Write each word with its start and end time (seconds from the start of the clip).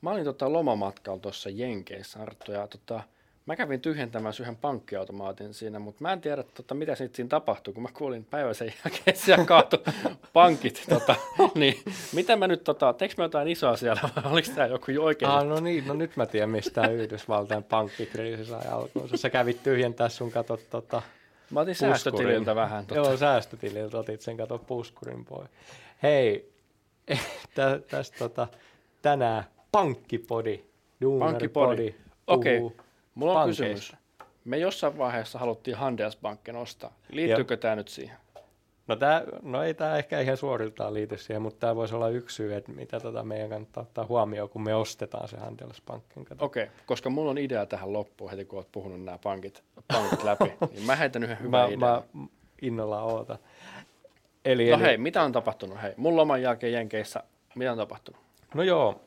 Mä 0.00 0.10
olin 0.10 0.24
tota 0.24 0.52
lomamatkalla 0.52 1.20
tuossa 1.20 1.50
Jenkeissä, 1.50 2.22
Arttu, 2.22 2.52
ja 2.52 2.66
tota, 2.66 3.00
mä 3.46 3.56
kävin 3.56 3.80
tyhjentämässä 3.80 4.42
yhden 4.42 4.56
pankkiautomaatin 4.56 5.54
siinä, 5.54 5.78
mutta 5.78 6.02
mä 6.02 6.12
en 6.12 6.20
tiedä, 6.20 6.42
tota, 6.42 6.74
mitä 6.74 6.94
siitä 6.94 7.16
siinä 7.16 7.28
tapahtui, 7.28 7.74
kun 7.74 7.82
mä 7.82 7.88
kuulin 7.94 8.24
päivän 8.24 8.54
sen 8.54 8.72
jälkeen, 8.84 9.16
siellä 9.16 9.44
kaatu 9.44 9.76
pankit. 10.32 10.84
Tota, 10.88 11.14
niin, 11.54 11.82
mitä 12.12 12.36
mä 12.36 12.46
nyt, 12.46 12.64
tota, 12.64 12.92
teekö 12.92 13.14
mä 13.18 13.24
jotain 13.24 13.48
isoa 13.48 13.76
siellä, 13.76 14.00
vai 14.16 14.32
oliko 14.32 14.48
tämä 14.54 14.66
joku 14.66 14.92
oikein? 15.00 15.30
Ah, 15.30 15.46
no 15.46 15.60
niin, 15.60 15.86
no 15.86 15.94
nyt 15.94 16.16
mä 16.16 16.26
tiedän, 16.26 16.50
mistä 16.50 16.88
Yhdysvaltain 16.88 17.64
pankkikriisi 17.64 18.44
sai 18.44 18.66
alkuunsa. 18.66 19.16
Sä 19.16 19.30
kävit 19.30 19.62
tyhjentää 19.62 20.08
sun 20.08 20.30
katot 20.30 20.60
tota, 20.70 21.02
Mä 21.50 21.60
otin 21.60 21.74
säästötililtä 21.74 22.54
vähän. 22.54 22.86
Tota. 22.86 23.00
Joo, 23.00 23.16
säästötililtä 23.16 23.98
otit 23.98 24.20
sen 24.20 24.36
kato 24.36 24.58
puskurin 24.58 25.24
pois. 25.24 25.50
Hei, 26.02 26.52
tä, 27.54 27.80
tästä 27.90 28.18
tota, 28.18 28.48
tänään 29.02 29.44
pankkipodi, 29.72 30.64
pankkipodi. 31.18 31.94
Okei, 32.26 32.58
okay. 32.58 32.84
mulla 33.14 33.32
on 33.32 33.38
pankeista. 33.38 33.64
kysymys. 33.64 33.96
Me 34.44 34.58
jossain 34.58 34.98
vaiheessa 34.98 35.38
haluttiin 35.38 35.76
Handelsbanken 35.76 36.56
ostaa. 36.56 36.94
Liittyykö 37.12 37.56
tämä 37.56 37.76
nyt 37.76 37.88
siihen? 37.88 38.16
No, 38.86 38.96
tää, 38.96 39.22
no 39.42 39.62
ei 39.62 39.74
tämä 39.74 39.96
ehkä 39.96 40.20
ihan 40.20 40.36
suoriltaan 40.36 40.94
liity 40.94 41.18
siihen, 41.18 41.42
mutta 41.42 41.60
tämä 41.60 41.76
voisi 41.76 41.94
olla 41.94 42.08
yksi 42.08 42.36
syy, 42.36 42.54
että 42.54 42.72
mitä 42.72 43.00
tota 43.00 43.22
meidän 43.22 43.50
kannattaa 43.50 43.82
ottaa 43.82 44.06
huomioon, 44.06 44.48
kun 44.48 44.62
me 44.62 44.74
ostetaan 44.74 45.28
se 45.28 45.36
Handelsbanken. 45.36 46.26
Okei, 46.38 46.62
okay, 46.62 46.74
koska 46.86 47.10
mulla 47.10 47.30
on 47.30 47.38
idea 47.38 47.66
tähän 47.66 47.92
loppuun 47.92 48.30
heti, 48.30 48.44
kun 48.44 48.58
olet 48.58 48.72
puhunut 48.72 49.04
nämä 49.04 49.18
pankit, 49.24 49.62
pankit 49.88 50.24
läpi, 50.24 50.44
niin 50.72 50.86
mä 50.86 50.96
heitän 50.96 51.22
yhden 51.22 51.38
hyvän 51.40 51.50
mä, 51.50 51.66
idean. 51.66 52.02
Mä 52.12 52.26
innolla 52.62 53.02
oota. 53.02 53.38
Eli, 54.44 54.70
no 54.70 54.76
eli... 54.76 54.82
hei, 54.82 54.98
mitä 54.98 55.22
on 55.22 55.32
tapahtunut? 55.32 55.82
Hei, 55.82 55.92
mun 55.96 56.16
loman 56.16 56.42
jälkeen 56.42 56.72
Jenkeissä, 56.72 57.22
mitä 57.54 57.72
on 57.72 57.78
tapahtunut? 57.78 58.20
No 58.54 58.62
joo, 58.62 59.00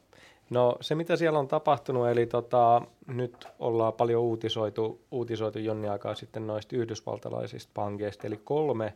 no 0.49 0.77
se 0.81 0.95
mitä 0.95 1.15
siellä 1.15 1.39
on 1.39 1.47
tapahtunut, 1.47 2.07
eli 2.07 2.25
tota, 2.25 2.81
nyt 3.07 3.47
ollaan 3.59 3.93
paljon 3.93 4.23
uutisoitu, 4.23 5.01
uutisoitu 5.11 5.59
jonnin 5.59 5.91
aikaa 5.91 6.15
sitten 6.15 6.47
noista 6.47 6.75
yhdysvaltalaisista 6.75 7.71
pankeista, 7.73 8.27
eli 8.27 8.37
kolme 8.43 8.93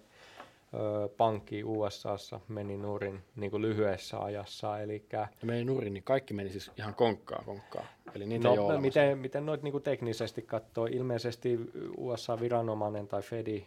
ö, 0.73 1.09
pankki 1.17 1.63
USAssa 1.63 2.39
meni 2.47 2.77
nurin 2.77 3.23
niin 3.35 3.51
kuin 3.51 3.61
lyhyessä 3.61 4.19
ajassa. 4.19 4.67
Ja 5.11 5.27
meni 5.45 5.65
nurin, 5.65 5.93
niin 5.93 6.03
kaikki 6.03 6.33
meni 6.33 6.49
siis 6.49 6.71
ihan 6.77 6.95
konkkaa 6.95 7.43
konkkaa. 7.45 7.85
Eli 8.15 8.25
niitä 8.25 8.47
no, 8.47 8.53
ei 8.53 8.59
ole 8.59 8.81
miten, 8.81 9.17
miten 9.17 9.45
noit 9.45 9.63
niin 9.63 9.71
kuin 9.71 9.83
teknisesti 9.83 10.41
katsoo, 10.41 10.85
ilmeisesti 10.85 11.59
USA-viranomainen 11.97 13.07
tai 13.07 13.21
Fedi, 13.21 13.65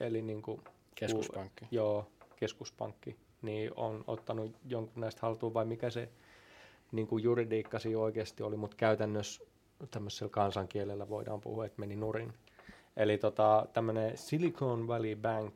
eli 0.00 0.22
niin 0.22 0.42
kuin 0.42 0.60
Keskuspankki. 0.94 1.64
U, 1.64 1.68
joo, 1.70 2.06
keskuspankki, 2.36 3.16
niin 3.42 3.70
on 3.76 4.04
ottanut 4.06 4.52
jonkun 4.68 5.00
näistä 5.00 5.20
haltuun, 5.22 5.54
vai 5.54 5.64
mikä 5.64 5.90
se 5.90 6.08
niin 6.92 7.06
kuin 7.06 7.22
juridiikkasi 7.22 7.96
oikeasti 7.96 8.42
oli, 8.42 8.56
mutta 8.56 8.76
käytännössä 8.76 9.44
tämmöisellä 9.90 10.30
kansankielellä 10.30 11.08
voidaan 11.08 11.40
puhua, 11.40 11.66
että 11.66 11.80
meni 11.80 11.96
nurin. 11.96 12.32
Eli 12.96 13.18
tota, 13.18 13.66
tämmöinen 13.72 14.16
Silicon 14.16 14.88
Valley 14.88 15.16
Bank, 15.16 15.54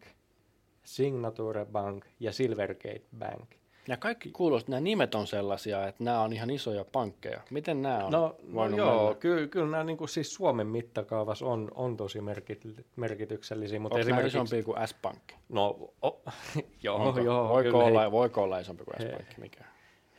Signature 0.85 1.65
Bank 1.65 2.05
ja 2.21 2.33
Silvergate 2.33 3.03
Bank– 3.19 3.51
ja 3.89 3.97
kaikki 3.97 4.31
kuulostaa, 4.31 4.65
että 4.65 4.71
nämä 4.71 4.81
nimet 4.81 5.15
on 5.15 5.27
sellaisia, 5.27 5.89
että 5.89 6.05
nämä 6.05 6.21
on 6.21 6.33
ihan 6.33 6.51
isoja 6.51 6.85
pankkeja. 6.93 7.41
Miten 7.51 7.83
nämä 7.83 8.05
on 8.05 8.13
No, 8.13 8.37
no 8.49 8.77
joo, 8.77 9.15
kyllä, 9.15 9.47
kyllä 9.47 9.71
nämä 9.71 9.85
niin 9.85 9.97
kuin 9.97 10.09
siis 10.09 10.35
Suomen 10.35 10.67
mittakaavassa 10.67 11.47
on, 11.47 11.71
on 11.75 11.97
tosi 11.97 12.21
merkit, 12.21 12.63
merkityksellisiä. 12.97 13.81
Mutta 13.81 13.95
Onko 13.95 14.01
esimerkiksi... 14.01 14.39
isompia 14.39 14.63
kuin 14.63 14.89
S-pankki? 14.89 15.35
No, 15.49 15.91
oh, 16.03 16.23
joo, 16.83 16.97
Onko? 16.97 17.21
joo. 17.21 17.49
Voiko 17.49 17.79
olla, 17.79 18.01
hei, 18.01 18.11
voiko 18.11 18.43
olla 18.43 18.59
isompi 18.59 18.85
kuin 18.85 19.09
S-pankki? 19.09 19.41
Mikä? 19.41 19.65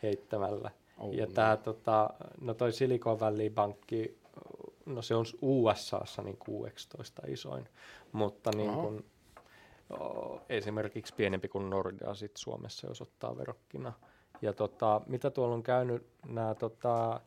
Heittämällä. 0.04 0.72
Oh, 1.04 1.14
ja 1.14 1.26
no. 1.26 1.32
tämä, 1.32 1.58
tota, 1.58 2.10
no 2.42 2.54
toi 2.54 2.72
Silicon 2.72 3.20
Valley 3.20 3.50
Bankki, 3.50 4.18
no 4.86 5.02
se 5.02 5.16
on 5.16 5.26
USAssa 5.42 6.22
niin 6.22 6.38
16 6.38 7.22
isoin, 7.28 7.70
mutta 8.12 8.52
niin 8.56 8.74
kuin, 8.74 9.06
esimerkiksi 10.50 11.14
pienempi 11.16 11.48
kuin 11.48 11.70
Nordea 11.70 12.14
sit 12.14 12.38
Suomessa, 12.38 12.88
jos 12.88 13.02
ottaa 13.02 13.38
verokkina. 13.38 13.94
Ja 14.42 14.54
tota, 14.54 15.02
mitä 15.08 15.30
tuolla 15.30 15.56
on 15.56 15.64
käynyt, 15.64 16.06
nämä 16.28 16.56
tota, 16.56 17.22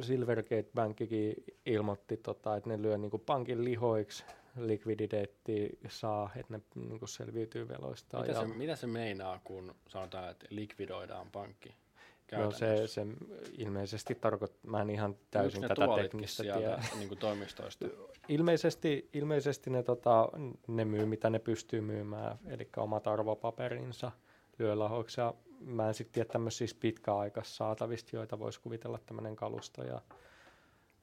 Silvergate 0.00 0.70
Bankikin 0.74 1.34
ilmoitti, 1.66 2.16
tota, 2.16 2.56
että 2.56 2.70
ne 2.70 2.82
lyö 2.82 2.98
niinku 2.98 3.18
pankin 3.18 3.64
lihoiksi, 3.64 4.24
likviditeetti 4.56 5.78
saa, 5.88 6.30
että 6.36 6.52
ne 6.52 6.60
niinku 6.74 7.06
selviytyy 7.06 7.68
veloista. 7.68 8.20
Mitä, 8.20 8.32
ja... 8.32 8.40
se, 8.40 8.46
mitä 8.46 8.76
se 8.76 8.86
meinaa, 8.86 9.40
kun 9.44 9.74
sanotaan, 9.88 10.30
että 10.30 10.46
likvidoidaan 10.50 11.30
pankki? 11.30 11.74
No 12.38 12.50
se, 12.50 12.86
se 12.86 13.06
ilmeisesti 13.58 14.14
tarkoittaa, 14.14 14.70
mä 14.70 14.82
en 14.82 14.90
ihan 14.90 15.16
täysin 15.30 15.62
tätä 15.62 15.88
teknistä 15.96 16.42
tiedä. 16.42 16.84
Niin 16.98 17.08
kuin 17.08 17.18
toimistoista? 17.18 17.86
ilmeisesti, 18.28 19.10
ilmeisesti 19.12 19.70
ne, 19.70 19.82
tota, 19.82 20.28
ne 20.66 20.84
myy, 20.84 21.06
mitä 21.06 21.30
ne 21.30 21.38
pystyy 21.38 21.80
myymään, 21.80 22.38
eli 22.46 22.68
omat 22.76 23.06
arvopaperinsa 23.06 24.12
lyö 24.58 24.78
lahoiksi. 24.78 25.20
Ja 25.20 25.34
mä 25.60 25.88
en 25.88 25.94
sitten 25.94 26.14
tiedä 26.14 26.28
tämmöisiä 26.32 26.58
siis 26.58 26.74
pitkäaikaisista 26.74 27.56
saatavista, 27.56 28.16
joita 28.16 28.38
voisi 28.38 28.60
kuvitella 28.60 28.98
tämmöinen 29.06 29.36
kalusto 29.36 29.84
ja 29.84 30.00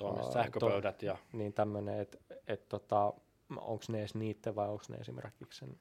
uh, 0.02 0.34
sähköpöydät 0.34 0.98
to, 0.98 1.06
ja... 1.06 1.18
Niin 1.34 1.54
tämmöinen, 1.54 2.00
että 2.00 2.18
et, 2.48 2.70
tota, 2.70 3.14
onko 3.50 3.84
ne 3.90 4.00
edes 4.00 4.16
niiden 4.16 4.56
vai 4.56 4.70
onko 4.70 4.84
ne 4.90 4.98
esimerkiksi 4.98 5.60
sen, 5.60 5.80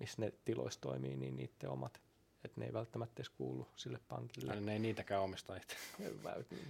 missä 0.00 0.22
ne 0.22 0.32
tiloissa 0.44 0.80
toimii, 0.80 1.16
niin 1.16 1.36
niiden 1.36 1.70
omat 1.70 2.00
että 2.44 2.60
ne 2.60 2.66
ei 2.66 2.72
välttämättä 2.72 3.14
edes 3.16 3.28
kuulu 3.28 3.66
sille 3.76 3.98
pankille. 4.08 4.54
Ja 4.54 4.60
ne 4.60 4.72
ei 4.72 4.78
niitäkään 4.78 5.22
omista 5.22 5.56
itse. 5.56 5.76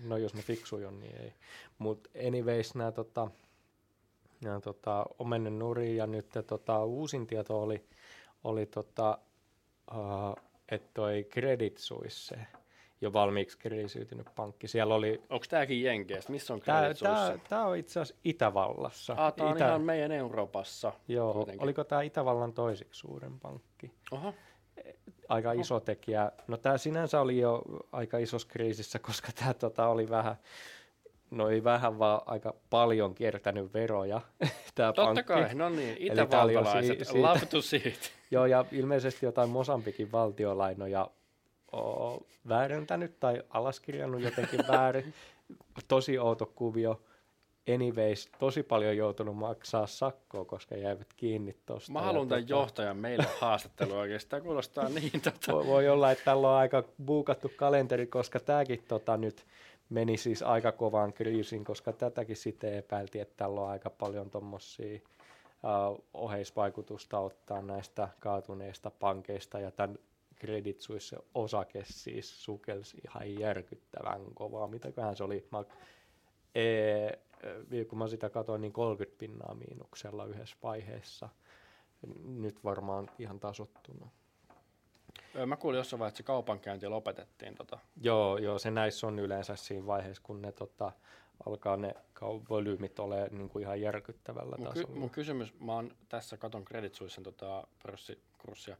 No 0.05 0.17
jos 0.17 0.35
ne 0.35 0.43
fiksuja 0.43 0.89
on, 0.89 1.01
niin 1.01 1.17
ei. 1.21 1.33
Mutta 1.79 2.11
anyways, 2.27 2.75
nämä 2.75 2.93
tota, 2.93 3.31
tota, 4.65 5.07
on 5.19 5.29
mennyt 5.29 5.55
nurin 5.55 5.97
ja 5.97 6.07
nyt 6.07 6.27
tota, 6.47 6.85
uusin 6.85 7.27
tieto 7.27 7.63
oli, 7.63 7.85
oli 8.45 8.67
tota, 8.67 9.19
uh, 9.91 10.37
että 10.69 10.91
toi 10.95 11.27
Credit 11.33 11.79
Suisse, 11.79 12.39
jo 13.01 13.13
valmiiksi 13.13 13.59
kriisiytynyt 13.59 14.27
pankki. 14.37 14.69
Siellä 14.69 14.95
oli... 14.95 15.23
Onko 15.31 15.47
tämäkin 15.49 15.83
Jenkeistä? 15.83 16.33
Missä 16.33 16.55
on 16.55 16.61
Credit 16.61 16.97
Suisse? 16.97 17.41
Tämä 17.49 17.67
on 17.67 17.77
itse 17.77 18.01
asiassa 18.01 18.21
Itävallassa. 18.25 19.15
Ah, 19.19 19.35
tämä 19.35 19.51
on 19.51 19.57
Itä... 19.57 19.69
ihan 19.69 19.83
meidän 19.83 20.13
Euroopassa. 20.13 20.93
Joo, 21.09 21.33
kuitenkin. 21.33 21.63
oliko 21.63 21.85
tämä 21.85 22.03
Itävallan 22.03 22.53
toiseksi 22.53 23.01
suurin 23.01 23.41
pankki? 23.41 23.93
Oho 24.11 24.35
aika 25.31 25.53
iso 25.53 25.81
tekijä. 25.81 26.33
No 26.49 26.57
tämä 26.57 26.79
sinänsä 26.79 27.21
oli 27.21 27.39
jo 27.39 27.63
aika 27.93 28.19
isossa 28.19 28.49
kriisissä, 28.49 28.99
koska 29.09 29.29
tämä 29.35 29.55
tota, 29.55 29.87
oli 29.87 30.11
vähän, 30.11 30.37
no 31.31 31.49
ei 31.49 31.65
vähän, 31.65 31.99
vaan 31.99 32.23
aika 32.27 32.55
paljon 32.71 33.15
kiertänyt 33.15 33.75
veroja. 33.75 34.21
tämä 34.75 34.93
Totta 34.93 35.05
pankki. 35.05 35.23
kai, 35.23 35.55
no 35.55 35.69
niin, 35.69 35.97
itävaltalaiset, 35.99 37.07
si- 37.07 37.19
love 37.19 37.47
to 37.47 37.63
see 37.63 37.83
it. 37.85 38.13
Joo, 38.31 38.47
ja 38.47 38.65
ilmeisesti 38.73 39.27
jotain 39.27 39.49
Mosambikin 39.51 40.13
valtiolainoja 40.13 41.11
o, 41.73 42.17
väärentänyt 42.49 43.21
tai 43.21 43.43
alaskirjannut 43.51 44.23
jotenkin 44.23 44.61
väärin. 44.69 45.15
Tosi 45.89 46.19
outo 46.19 46.47
kuvio 46.47 47.01
anyways 47.75 48.29
tosi 48.39 48.63
paljon 48.63 48.97
joutunut 48.97 49.37
maksaa 49.37 49.87
sakkoa, 49.87 50.45
koska 50.45 50.77
jäivät 50.77 51.15
kiinni 51.17 51.57
tuosta. 51.67 51.93
Mä 51.93 52.03
haluan 52.03 52.29
tämän 52.29 52.49
johtajan 52.49 52.97
meille 52.97 53.27
haastattelu 53.41 53.95
oikeastaan, 53.95 54.43
kuulostaa 54.43 54.89
niin. 55.01 55.21
Tota... 55.23 55.53
Voi, 55.53 55.67
voi 55.67 55.89
olla, 55.89 56.11
että 56.11 56.25
tällä 56.25 56.51
on 56.51 56.57
aika 56.57 56.85
buukattu 57.05 57.53
kalenteri, 57.57 58.07
koska 58.07 58.41
tämäkin 58.41 58.85
tota, 58.89 59.17
nyt 59.17 59.47
meni 59.91 60.17
siis 60.17 60.43
aika 60.43 60.73
kovaan 60.73 61.13
kriisiin, 61.13 61.65
koska 61.65 61.93
tätäkin 61.93 62.37
sitten 62.37 62.75
epäiltiin, 62.75 63.23
että 63.23 63.35
tällä 63.37 63.61
on 63.61 63.69
aika 63.69 63.91
paljon 63.91 64.31
tuommoisia 64.31 65.01
uh, 65.63 66.05
oheisvaikutusta 66.15 67.19
ottaa 67.19 67.63
näistä 67.63 68.09
kaatuneista 68.21 68.91
pankeista 68.91 69.61
ja 69.61 69.71
tämän 69.71 69.99
Credit 70.41 70.81
Suisse 70.81 71.17
osake 71.35 71.83
siis 71.85 72.45
sukelsi 72.45 72.97
ihan 73.09 73.39
järkyttävän 73.39 74.21
kovaa. 74.35 74.67
Mitäköhän 74.67 75.17
se 75.17 75.25
oli? 75.25 75.47
Mä, 75.51 75.65
e, 76.55 76.65
kun 77.89 77.99
mä 77.99 78.09
sitä 78.09 78.31
katsoin, 78.31 78.61
niin 78.61 78.73
30 78.73 79.19
pinnaa 79.19 79.55
miinuksella 79.55 80.25
yhdessä 80.25 80.57
vaiheessa. 80.63 81.29
Nyt 82.25 82.65
varmaan 82.65 83.11
ihan 83.19 83.41
tasottunut. 83.41 84.09
Mä 85.47 85.57
kuulin 85.57 85.79
jossain 85.79 85.99
vaiheessa, 85.99 86.15
että 86.15 86.23
se 86.23 86.27
kaupankäynti 86.27 86.89
lopetettiin. 86.89 87.55
Tota. 87.55 87.79
Joo, 88.03 88.39
joo, 88.39 88.59
se 88.59 88.71
näissä 88.71 89.07
on 89.07 89.19
yleensä 89.19 89.57
siinä 89.57 89.87
vaiheessa, 89.87 90.23
kun 90.23 90.43
ne 90.43 90.53
tota, 90.53 90.93
alkaa 91.47 91.77
ne 91.77 91.95
volyymit 92.51 92.99
ole 92.99 93.29
niin 93.31 93.49
kuin 93.49 93.63
ihan 93.63 93.81
järkyttävällä 93.81 94.57
mun 94.59 94.67
tasolla. 94.67 94.87
Ky- 94.87 94.99
mun 94.99 95.11
kysymys, 95.11 95.55
mä 95.61 95.73
oon 95.73 95.97
tässä 96.09 96.37
katon 96.37 96.65
Credit 96.65 96.95
Suissen 96.95 97.25
tota, 97.25 97.67
pörssikurssia, 97.83 98.77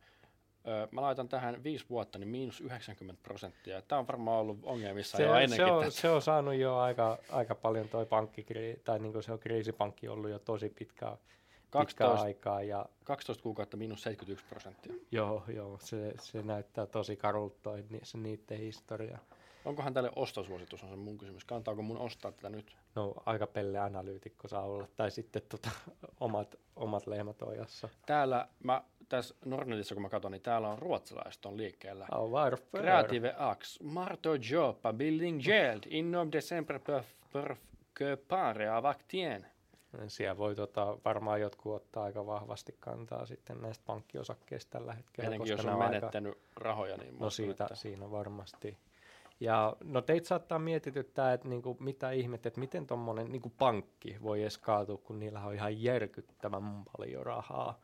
Öö, 0.67 0.89
mä 0.91 1.01
laitan 1.01 1.29
tähän 1.29 1.63
viisi 1.65 1.85
vuotta, 1.91 2.19
niin 2.19 2.29
miinus 2.29 2.61
90 2.61 3.23
prosenttia. 3.23 3.83
Tämä 3.83 3.99
on 3.99 4.07
varmaan 4.07 4.41
ollut 4.41 4.59
ongelmissa 4.63 5.17
se, 5.17 5.23
jo 5.23 5.35
ennenkin. 5.35 5.67
Se 5.67 5.73
on, 5.73 5.93
se 5.93 6.09
on 6.11 6.23
saanut 6.23 6.55
jo 6.55 6.77
aika, 6.77 7.19
aika 7.31 7.55
paljon 7.55 7.89
toi 7.89 8.07
pankki, 8.07 8.47
tai 8.85 8.99
niin 8.99 9.13
kuin 9.13 9.23
se 9.23 9.33
on 9.33 9.39
kriisipankki 9.39 10.09
ollut 10.09 10.31
jo 10.31 10.39
tosi 10.39 10.69
pitkään 10.69 11.17
pitkään 11.79 12.11
12, 12.11 12.21
aikaa. 12.23 12.63
Ja 12.63 12.87
12 13.05 13.43
kuukautta 13.43 13.77
miinus 13.77 14.03
71 14.03 14.45
prosenttia. 14.49 14.95
joo, 15.11 15.45
joo 15.49 15.79
se, 15.81 16.15
se 16.21 16.43
näyttää 16.43 16.87
tosi 16.87 17.17
karulta 17.17 17.71
ni- 17.91 18.01
se 18.03 18.19
niiden 18.19 18.59
historia. 18.59 19.19
Onkohan 19.65 19.95
tälle 19.95 20.11
ostosuositus, 20.17 20.83
on 20.83 20.91
se 20.91 20.97
mun 20.97 21.19
kysymys. 21.19 21.45
Kannattaako 21.45 21.83
mun 21.83 21.99
ostaa 21.99 22.33
tätä 22.33 22.49
nyt? 22.51 22.77
No 22.95 23.15
aika 23.27 23.47
pelle 23.47 23.79
analyytikko 23.79 24.49
saa 24.49 24.63
olla, 24.63 24.89
tai 24.97 25.11
sitten 25.11 25.43
tota, 25.49 25.71
omat, 26.21 26.57
omat 26.77 27.07
lehmät 27.07 27.43
ojassa. 27.43 27.89
Täällä, 28.07 28.49
mä, 28.63 28.83
tässä 29.11 29.35
Nordnetissa 29.45 29.95
kun 29.95 30.03
mä 30.03 30.09
katson, 30.09 30.33
niin 30.33 30.43
täällä 30.43 30.69
on 30.69 30.79
ruotsalaiset 30.79 31.47
on 31.47 31.57
liikkeellä. 31.57 32.07
Oh, 32.15 32.31
varför? 32.31 32.81
Kreative 32.83 33.35
Ax, 33.39 33.81
Marto 33.83 34.31
Joppa, 34.51 34.93
Building 34.93 35.41
Geld, 35.45 35.83
inom 35.87 36.29
december 36.33 36.79
per, 36.81 37.03
per 37.33 37.57
köpare 37.95 38.69
av 38.69 38.85
aktien. 38.85 39.47
Siellä 40.09 40.39
voi 40.39 40.55
tota, 40.55 40.99
varmaan 41.05 41.41
jotkut 41.41 41.75
ottaa 41.75 42.05
aika 42.05 42.27
vahvasti 42.27 42.77
kantaa 42.81 43.27
sitten 43.27 43.61
näistä 43.61 43.85
pankkiosakkeista 43.87 44.71
tällä 44.79 44.93
hetkellä. 44.95 45.29
Etenkin 45.29 45.51
jos 45.51 45.65
on 45.65 45.73
aika- 45.73 45.85
menettänyt 45.89 46.39
rahoja, 46.57 46.97
niin 46.97 47.19
No 47.19 47.31
siitä, 47.31 47.65
että- 47.65 47.75
siinä 47.75 48.11
varmasti. 48.11 48.79
Ja 49.41 49.77
no 49.85 50.03
teitä 50.03 50.27
saattaa 50.27 50.59
mietityttää, 50.59 51.33
että 51.33 51.49
niinku, 51.49 51.77
mitä 51.81 52.11
ihmettä, 52.11 52.49
että 52.49 52.61
miten 52.61 52.87
tuommoinen 52.87 53.33
niinku 53.33 53.53
pankki 53.59 54.17
voi 54.23 54.43
edes 54.43 54.59
kaatua, 54.59 54.97
kun 54.97 55.19
niillä 55.19 55.41
on 55.45 55.55
ihan 55.55 55.83
järkyttävän 55.83 56.83
paljon 56.97 57.27
rahaa. 57.27 57.79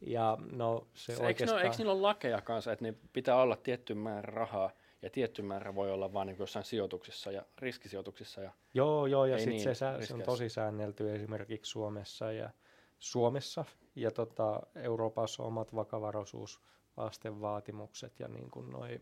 Ja 0.00 0.38
no 0.52 0.86
se, 0.94 1.04
Se, 1.04 1.12
eikö, 1.12 1.26
oikeastaan... 1.26 1.60
ne, 1.60 1.64
eikö 1.64 1.76
niillä 1.78 1.92
ole 1.92 2.00
lakeja 2.00 2.40
kanssa, 2.40 2.72
että 2.72 2.84
ne 2.84 2.94
pitää 3.12 3.36
olla 3.36 3.56
tietty 3.56 3.94
määrä 3.94 4.34
rahaa 4.34 4.70
ja 5.02 5.10
tietty 5.10 5.42
määrä 5.42 5.74
voi 5.74 5.92
olla 5.92 6.12
vain 6.12 6.26
niin 6.26 6.36
jossain 6.38 6.64
sijoituksissa 6.64 7.32
ja 7.32 7.44
riskisijoituksissa. 7.58 8.40
Ja, 8.40 8.52
Joo, 8.74 9.06
joo, 9.06 9.26
ja 9.26 9.36
sitten 9.36 9.50
niin 9.50 9.64
se, 9.64 9.74
sä- 9.74 10.06
se 10.06 10.14
on 10.14 10.22
tosi 10.22 10.48
säännelty 10.48 11.14
esimerkiksi 11.14 11.70
Suomessa 11.70 12.32
ja 12.32 12.50
Suomessa 12.98 13.64
ja 13.94 14.10
tota, 14.10 14.60
Euroopassa 14.74 15.42
on 15.42 15.46
omat 15.46 15.74
vakavaraisuusastevaatimukset 15.74 18.20
ja 18.20 18.28
niin 18.28 18.50
kuin 18.50 18.70
noi, 18.70 19.00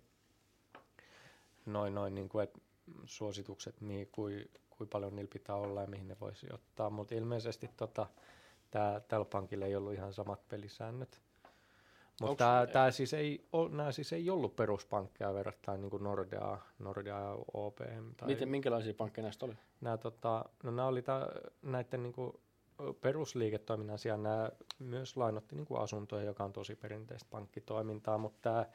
noin, 1.66 1.94
noin 1.94 2.14
niin 2.14 2.28
kuin, 2.28 2.44
et 2.44 2.62
suositukset, 3.04 3.80
mihin, 3.80 4.08
kui, 4.12 4.50
kui 4.70 4.86
paljon 4.86 5.16
niillä 5.16 5.30
pitää 5.32 5.56
olla 5.56 5.80
ja 5.80 5.86
mihin 5.86 6.08
ne 6.08 6.16
voisi 6.20 6.46
ottaa, 6.52 6.90
mutta 6.90 7.14
ilmeisesti 7.14 7.70
tota, 7.76 8.06
tää, 8.70 9.00
tällä 9.00 9.24
pankilla 9.24 9.66
ei 9.66 9.76
ollut 9.76 9.92
ihan 9.92 10.12
samat 10.12 10.48
pelisäännöt. 10.48 11.20
Mutta 12.20 12.66
tämä, 12.72 12.90
siis 12.90 13.14
ei, 13.14 13.48
nämä 13.70 13.92
siis 13.92 14.12
ei 14.12 14.30
ollut 14.30 14.56
peruspankkeja 14.56 15.34
verrattain 15.34 15.80
niin 15.80 16.02
Nordea, 16.02 16.58
Nordea 16.78 17.20
ja 17.20 17.36
OPM. 17.54 18.10
Tai 18.16 18.28
miten, 18.28 18.48
minkälaisia 18.48 18.94
pankkeja 18.94 19.22
näistä 19.22 19.46
oli? 19.46 19.54
nämä, 19.80 19.96
tota, 19.96 20.44
no 20.62 20.70
nämä 20.70 20.88
oli 20.88 21.02
ta, 21.02 21.28
näiden 21.62 22.02
niin 22.02 22.12
kuin, 22.12 22.32
perusliiketoiminnan 23.00 23.98
sijaan 23.98 24.22
nämä 24.22 24.50
myös 24.78 25.16
lainotti 25.16 25.56
niin 25.56 25.66
kuin 25.66 25.80
asuntoja, 25.80 26.24
joka 26.24 26.44
on 26.44 26.52
tosi 26.52 26.74
perinteistä 26.74 27.28
pankkitoimintaa, 27.30 28.18
mutta 28.18 28.38
tämä 28.42 28.66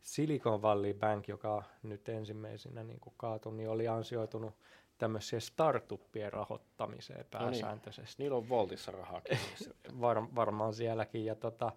Silicon 0.00 0.62
Valley 0.62 0.94
Bank, 0.94 1.28
joka 1.28 1.62
nyt 1.82 2.08
ensimmäisenä 2.08 2.84
niin 2.84 3.00
kuin 3.00 3.14
kaatui, 3.16 3.52
niin 3.52 3.68
oli 3.68 3.88
ansioitunut 3.88 4.54
tämmöiseen 4.98 5.42
startuppien 5.42 6.32
rahoittamiseen 6.32 7.26
No 7.34 7.40
niin. 7.40 7.50
pääsääntöisesti. 7.50 8.22
Niillä 8.22 8.36
on 8.36 8.48
Voltissa 8.48 8.92
rahaa. 8.92 9.20
Var, 10.00 10.34
varmaan 10.34 10.74
sielläkin. 10.74 11.24
Ja 11.24 11.34
tota, 11.34 11.72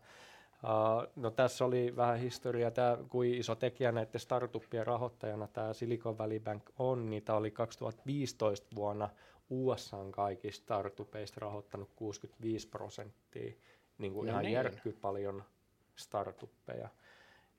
uh, 0.64 1.12
no 1.16 1.32
tässä 1.32 1.66
oli 1.66 1.96
vähän 1.96 2.20
historiaa, 2.20 2.72
tämä, 2.72 2.98
kuin 3.10 3.34
iso 3.34 3.56
tekijä 3.56 3.92
näiden 3.92 4.22
startuppien 4.22 4.88
rahoittajana 4.88 5.48
tämä 5.48 5.74
Silicon 5.74 6.18
Valley 6.18 6.40
Bank 6.40 6.70
on, 6.80 7.10
niin 7.10 7.24
tämä 7.24 7.38
oli 7.38 7.52
2015 7.52 8.68
vuonna 8.76 9.10
USAn 9.50 10.12
kaikista 10.12 10.64
startupeista 10.64 11.40
rahoittanut 11.40 11.90
65 11.96 12.68
prosenttia, 12.68 13.54
niin 13.98 14.14
kuin 14.14 14.26
No 14.26 14.32
ihan 14.32 14.44
niin. 14.44 14.54
järkky 14.54 14.98
paljon 15.02 15.44
startuppeja. 15.96 16.90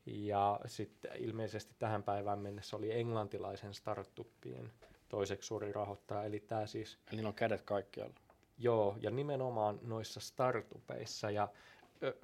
Ja 0.07 0.61
sitten 0.67 1.11
ilmeisesti 1.17 1.75
tähän 1.79 2.03
päivään 2.03 2.39
mennessä 2.39 2.77
oli 2.77 2.93
englantilaisen 2.93 3.75
startuppien 3.75 4.73
toiseksi 5.09 5.47
suuri 5.47 5.73
rahoittaja, 5.73 6.25
eli 6.25 6.41
tämä 6.41 6.67
siis 6.67 6.99
Eli 7.09 7.17
niillä 7.17 7.29
on 7.29 7.35
kädet 7.35 7.63
kaikkialla. 7.63 8.15
Joo, 8.59 8.97
ja 9.01 9.11
nimenomaan 9.11 9.79
noissa 9.83 10.21
startupeissa 10.21 11.31
ja 11.31 11.49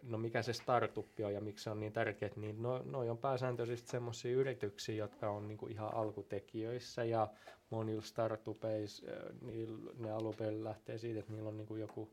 no 0.02 0.18
mikä 0.18 0.42
se 0.42 0.52
startuppi 0.52 1.24
on 1.24 1.34
ja 1.34 1.40
miksi 1.40 1.64
se 1.64 1.70
on 1.70 1.80
niin 1.80 1.92
tärkeä, 1.92 2.30
niin 2.36 2.62
no, 2.62 2.82
noi 2.84 3.10
on 3.10 3.18
pääsääntöisesti 3.18 3.90
semmoisia 3.90 4.32
yrityksiä, 4.36 4.94
jotka 4.94 5.30
on 5.30 5.48
niinku 5.48 5.66
ihan 5.66 5.94
alkutekijöissä 5.94 7.04
ja 7.04 7.28
monilla 7.70 8.02
startupeissa 8.02 9.06
niillä, 9.40 9.92
ne 9.98 10.08
perin 10.38 10.64
lähtee 10.64 10.98
siitä, 10.98 11.20
että 11.20 11.32
niillä 11.32 11.48
on 11.48 11.56
niinku 11.56 11.76
joku 11.76 12.10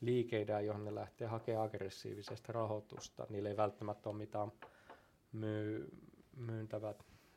liikeidea, 0.00 0.60
johon 0.60 0.84
ne 0.84 0.94
lähtee 0.94 1.26
hakemaan 1.26 1.66
aggressiivisesti 1.66 2.52
rahoitusta. 2.52 3.26
Niillä 3.28 3.48
ei 3.48 3.56
välttämättä 3.56 4.08
ole 4.08 4.18
mitään 4.18 4.52
myy, 5.32 5.88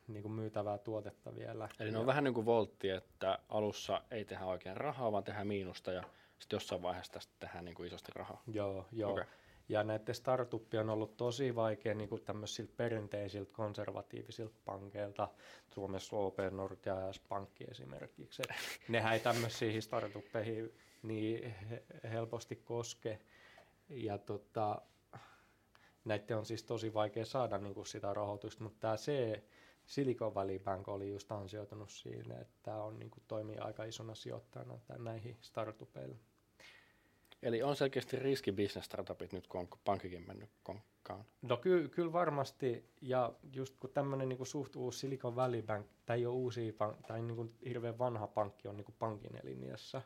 myyntävää, 0.08 0.14
niinku 0.14 0.28
myytävää 0.28 0.78
tuotetta 0.78 1.34
vielä. 1.36 1.68
Eli 1.80 1.90
ne 1.90 1.96
Ja- 1.96 2.00
on 2.00 2.06
vähän 2.06 2.24
niin 2.24 2.34
kuin 2.34 2.46
Voltti, 2.46 2.90
että 2.90 3.38
alussa 3.48 4.02
ei 4.10 4.24
tehdä 4.24 4.44
oikein 4.46 4.76
rahaa, 4.76 5.12
vaan 5.12 5.24
tehdään 5.24 5.46
miinusta 5.46 5.92
ja 5.92 6.02
sitten 6.38 6.56
jossain 6.56 6.82
vaiheessa 6.82 7.12
tästä 7.12 7.32
tehdään 7.40 7.64
niin 7.64 7.74
kuin 7.74 7.86
isosti 7.86 8.12
rahaa. 8.14 8.42
Joo, 8.46 8.86
joo. 8.92 9.12
Okay. 9.12 9.24
Ja 9.68 9.84
näiden 9.84 10.14
startuppia 10.14 10.80
on 10.80 10.90
ollut 10.90 11.16
tosi 11.16 11.54
vaikea 11.54 11.94
niin 11.94 12.08
kuin 12.08 12.22
tämmöisiltä 12.24 12.72
perinteisiltä 12.76 13.52
konservatiivisilta 13.52 14.54
pankeilta, 14.64 15.28
Suomessa 15.74 16.16
OP 16.16 16.36
Nordea 16.50 17.00
ja 17.00 17.12
S-Pankki 17.12 17.64
esimerkiksi. 17.70 18.42
Et 18.42 18.56
nehän 18.88 19.12
ei 19.12 19.20
tämmöisiin 19.20 19.82
startuppeihin 19.82 20.74
niin 21.02 21.54
he- 21.70 21.82
helposti 22.10 22.56
koske. 22.56 23.18
Ja 23.88 24.18
tota, 24.18 24.82
näiden 26.04 26.36
on 26.38 26.46
siis 26.46 26.62
tosi 26.62 26.94
vaikea 26.94 27.24
saada 27.24 27.58
niin 27.58 27.74
kuin 27.74 27.86
sitä 27.86 28.14
rahoitusta, 28.14 28.64
mutta 28.64 28.78
tämä 28.80 28.96
C, 28.96 29.12
Silicon 29.88 30.34
Valley 30.34 30.58
Bank 30.58 30.88
oli 30.88 31.10
just 31.10 31.32
ansioitunut 31.32 31.90
siinä, 31.90 32.38
että 32.40 32.54
tämä 32.62 32.82
on 32.82 32.98
niin 32.98 33.10
kuin, 33.10 33.22
toimii 33.28 33.58
aika 33.58 33.84
isona 33.84 34.14
sijoittajana 34.14 34.78
näihin 34.98 35.36
startupeille. 35.40 36.16
Eli 37.42 37.62
on 37.62 37.76
selkeästi 37.76 38.16
riskibisnes 38.16 38.84
startupit 38.84 39.32
nyt, 39.32 39.46
kun 39.46 39.60
on 39.60 39.68
pankkikin 39.84 40.26
mennyt 40.26 40.50
konkkaan. 40.62 41.24
No 41.42 41.56
ky- 41.56 41.88
kyllä 41.88 42.12
varmasti, 42.12 42.84
ja 43.00 43.32
just 43.52 43.76
kun 43.76 43.90
tämmöinen 43.90 44.28
niin 44.28 44.46
suht 44.46 44.76
uusi 44.76 44.98
Silicon 44.98 45.36
Valley 45.36 45.62
Bank, 45.62 45.86
tämä 46.06 46.14
ei 46.14 46.26
ole 46.26 46.34
uusi, 46.34 46.70
pank- 46.70 47.06
tai 47.06 47.22
niin 47.22 47.36
kuin 47.36 47.54
hirveän 47.64 47.98
vanha 47.98 48.26
pankki 48.26 48.68
on 48.68 48.76
niin 48.76 48.84
kuin 48.84 48.96
pankin 48.98 49.36
eliniässä, 49.36 50.02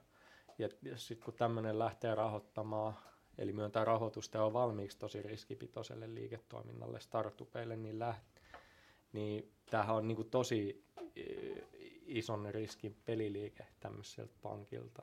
ja, 0.58 0.68
ja 0.82 0.96
sitten 0.96 1.24
kun 1.24 1.34
tämmöinen 1.34 1.78
lähtee 1.78 2.14
rahoittamaan, 2.14 2.94
eli 3.38 3.52
myöntää 3.52 3.84
rahoitusta 3.84 4.38
ja 4.38 4.44
on 4.44 4.52
valmiiksi 4.52 4.98
tosi 4.98 5.22
riskipitoiselle 5.22 6.14
liiketoiminnalle, 6.14 7.00
startupeille, 7.00 7.76
niin, 7.76 7.98
läht, 7.98 8.41
niin 9.12 9.52
tämähän 9.70 9.96
on 9.96 10.08
niin 10.08 10.16
kuin 10.16 10.30
tosi 10.30 10.84
eh, 11.16 11.62
ison 12.06 12.48
riskin 12.50 12.96
peliliike 13.04 13.66
tämmöiseltä 13.80 14.34
pankilta. 14.42 15.02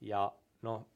Ja 0.00 0.32
no, 0.62 0.86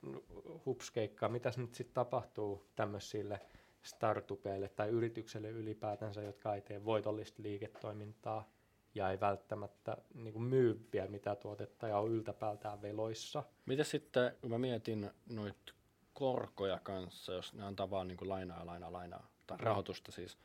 hupskeikkaa, 0.67 1.29
mitäs 1.29 1.59
nyt 1.59 1.75
sitten 1.75 1.95
tapahtuu 1.95 2.67
tämmöisille 2.77 3.41
startupeille 3.83 4.69
tai 4.69 4.89
yritykselle 4.89 5.51
ylipäätänsä, 5.51 6.23
jotka 6.23 6.55
ei 6.55 6.61
tee 6.61 6.85
voitollista 6.85 7.43
liiketoimintaa 7.43 8.51
ja 8.95 9.11
ei 9.11 9.21
välttämättä 9.21 9.97
niin 10.15 10.33
kuin 10.33 10.43
myy 10.43 10.89
vielä 10.93 11.09
mitään 11.09 11.37
tuotetta 11.37 11.89
ja 11.89 11.99
on 11.99 12.11
yltäpäältään 12.11 12.83
veloissa. 12.83 13.43
Miten 13.67 13.85
sitten, 13.85 14.37
kun 14.41 14.51
mä 14.51 14.59
mietin 14.59 15.11
noita 15.29 15.73
korkoja 16.15 16.79
kanssa, 16.83 17.33
jos 17.33 17.55
ne 17.55 17.65
antaa 17.65 17.91
vaan 17.91 18.09
niin 18.09 18.19
kuin 18.19 18.29
lainaa 18.29 18.67
lainaa, 18.67 18.93
lainaa, 18.93 19.31
tai 19.47 19.59
rahoitusta 19.61 20.13
siis, 20.13 20.39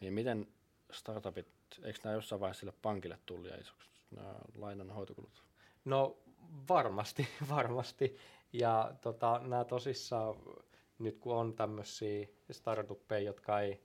niin 0.00 0.14
miten 0.14 0.46
startupit, 0.92 1.46
eikö 1.82 1.98
nämä 2.04 2.14
jossain 2.14 2.40
vaiheessa 2.40 2.60
sille 2.60 2.72
pankille 2.82 3.18
tuli 3.26 3.48
ja 3.48 3.56
isoksi 3.60 3.88
nämä 4.10 4.34
lainan 4.54 4.90
hoitokulut? 4.90 5.42
No 5.84 6.16
varmasti, 6.68 7.28
varmasti. 7.56 8.16
Ja 8.52 8.94
tota, 9.00 9.40
nämä 9.44 9.64
tosissaan, 9.64 10.34
nyt 10.98 11.18
kun 11.18 11.34
on 11.34 11.54
tämmöisiä 11.54 12.26
startuppeja, 12.50 13.20
jotka 13.26 13.60
ei, 13.60 13.80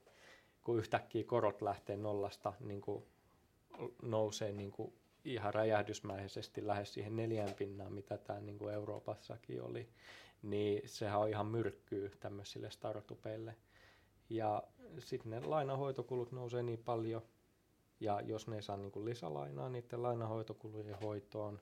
kun 0.62 0.78
yhtäkkiä 0.78 1.24
korot 1.24 1.62
lähtee 1.62 1.96
nollasta, 1.96 2.52
niin 2.60 2.80
kuin 2.80 3.04
nousee 4.02 4.52
niin 4.52 4.70
kuin 4.70 4.92
ihan 5.24 5.54
räjähdysmäisesti 5.54 6.66
lähes 6.66 6.94
siihen 6.94 7.16
neljään 7.16 7.54
pinnaan, 7.54 7.92
mitä 7.92 8.18
tämä 8.18 8.40
niin 8.40 8.58
kuin 8.58 8.74
Euroopassakin 8.74 9.62
oli, 9.62 9.88
niin 10.42 10.82
sehän 10.88 11.20
on 11.20 11.28
ihan 11.28 11.46
myrkkyy 11.46 12.12
tämmöisille 12.20 12.70
startupeille. 12.70 13.56
Ja 14.30 14.62
sitten 14.98 15.30
ne 15.30 15.40
lainahoitokulut 15.40 16.32
nousee 16.32 16.62
niin 16.62 16.78
paljon, 16.78 17.22
ja 18.00 18.20
jos 18.20 18.48
ne 18.48 18.56
ei 18.56 18.62
saa 18.62 18.76
niin 18.76 18.92
kuin 18.92 19.04
lisälainaa 19.04 19.68
niiden 19.68 20.02
lainahoitokulujen 20.02 20.98
hoitoon, 20.98 21.60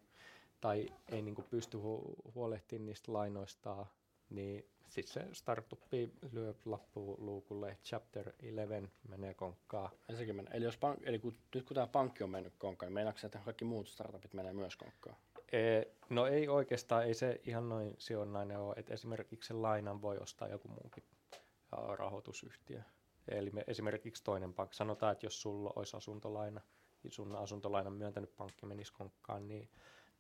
tai 0.61 0.93
ei 1.09 1.23
niin 1.23 1.35
kuin 1.35 1.47
pysty 1.51 1.77
hu- 1.77 2.33
huolehtimaan 2.35 2.87
niistä 2.87 3.13
lainoistaan, 3.13 3.87
niin 4.31 4.67
sitten 4.89 5.13
se 5.13 5.35
startuppi 5.35 6.13
lyö 6.33 6.55
lappuluukulle, 6.65 7.79
chapter 7.85 8.33
11 8.43 8.91
menee 9.09 9.35
konkkaan. 9.35 9.91
Ei 10.09 10.17
sekin 10.17 10.37
mennä. 10.37 10.51
Eli, 10.51 10.65
jos 10.65 10.77
pank, 10.77 10.99
eli 11.03 11.19
kun, 11.19 11.37
nyt 11.55 11.65
kun 11.65 11.75
tämä 11.75 11.87
pankki 11.87 12.25
on 12.25 12.31
mennyt 12.31 12.55
konkkaan, 12.59 12.89
niin 12.89 12.95
meinaatko 12.95 13.27
että 13.27 13.41
kaikki 13.45 13.65
muut 13.65 13.89
startupit 13.89 14.35
menee 14.35 14.53
myös 14.53 14.77
konkkaan? 14.77 15.17
E, 15.53 15.83
no 16.11 16.27
ei 16.27 16.49
oikeastaan, 16.49 17.05
ei 17.05 17.15
se 17.15 17.41
ihan 17.45 17.69
noin 17.69 17.95
sijoinnainen 17.99 18.59
ole, 18.59 18.75
että 18.77 18.95
esimerkiksi 18.95 19.49
sen 19.49 19.63
lainan 19.63 20.03
voi 20.03 20.19
ostaa 20.19 20.49
joku 20.49 20.69
muukin 20.69 21.03
rahoitusyhtiö. 21.97 22.83
Eli 23.29 23.51
me, 23.51 23.65
esimerkiksi 23.67 24.25
toinen 24.25 24.55
pankki, 24.55 24.77
sanotaan, 24.77 25.13
että 25.13 25.27
jos 25.27 25.41
sulla 25.43 25.73
olisi 25.77 25.97
asuntolaina, 25.97 26.61
niin 27.03 27.13
sun 27.13 27.37
asuntolainan 27.37 27.93
myöntänyt 27.93 28.37
pankki 28.37 28.67
menisi 28.67 28.93
konkkaan, 28.93 29.49
niin 29.49 29.71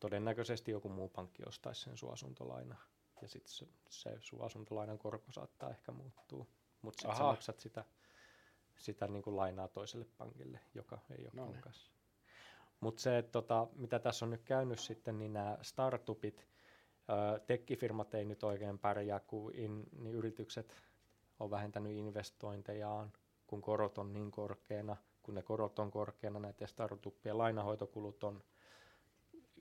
todennäköisesti 0.00 0.70
joku 0.70 0.88
muu 0.88 1.08
pankki 1.08 1.42
ostaisi 1.46 1.80
sen 1.80 1.96
sun 1.96 2.12
asuntolaina. 2.12 2.76
Ja 3.22 3.28
sitten 3.28 3.52
se, 3.52 3.66
se 3.88 4.16
sun 4.20 4.44
asuntolainan 4.44 4.98
korko 4.98 5.32
saattaa 5.32 5.70
ehkä 5.70 5.92
muuttua. 5.92 6.46
Mutta 6.82 7.00
sitten 7.00 7.16
sä 7.16 7.22
maksat 7.22 7.60
sitä, 7.60 7.84
sitä 8.78 9.08
niin 9.08 9.22
kuin 9.22 9.36
lainaa 9.36 9.68
toiselle 9.68 10.06
pankille, 10.18 10.60
joka 10.74 10.98
ei 11.10 11.24
ole 11.24 11.46
konkassa. 11.46 11.92
Mutta 12.80 13.02
se, 13.02 13.18
että 13.18 13.32
tota, 13.32 13.66
mitä 13.76 13.98
tässä 13.98 14.24
on 14.24 14.30
nyt 14.30 14.44
käynyt 14.44 14.78
sitten, 14.78 15.18
niin 15.18 15.32
nämä 15.32 15.58
startupit, 15.62 16.46
tekkifirmat 17.46 18.14
ei 18.14 18.24
nyt 18.24 18.44
oikein 18.44 18.78
pärjää, 18.78 19.20
kun 19.20 19.54
in, 19.54 19.84
niin 19.92 20.14
yritykset 20.14 20.82
on 21.40 21.50
vähentänyt 21.50 21.92
investointejaan, 21.92 23.12
kun 23.46 23.62
korot 23.62 23.98
on 23.98 24.12
niin 24.12 24.30
korkeana. 24.30 24.96
Kun 25.22 25.34
ne 25.34 25.42
korot 25.42 25.78
on 25.78 25.90
korkeana, 25.90 26.38
näiden 26.38 26.68
startupien 26.68 27.38
lainahoitokulut 27.38 28.24
on 28.24 28.42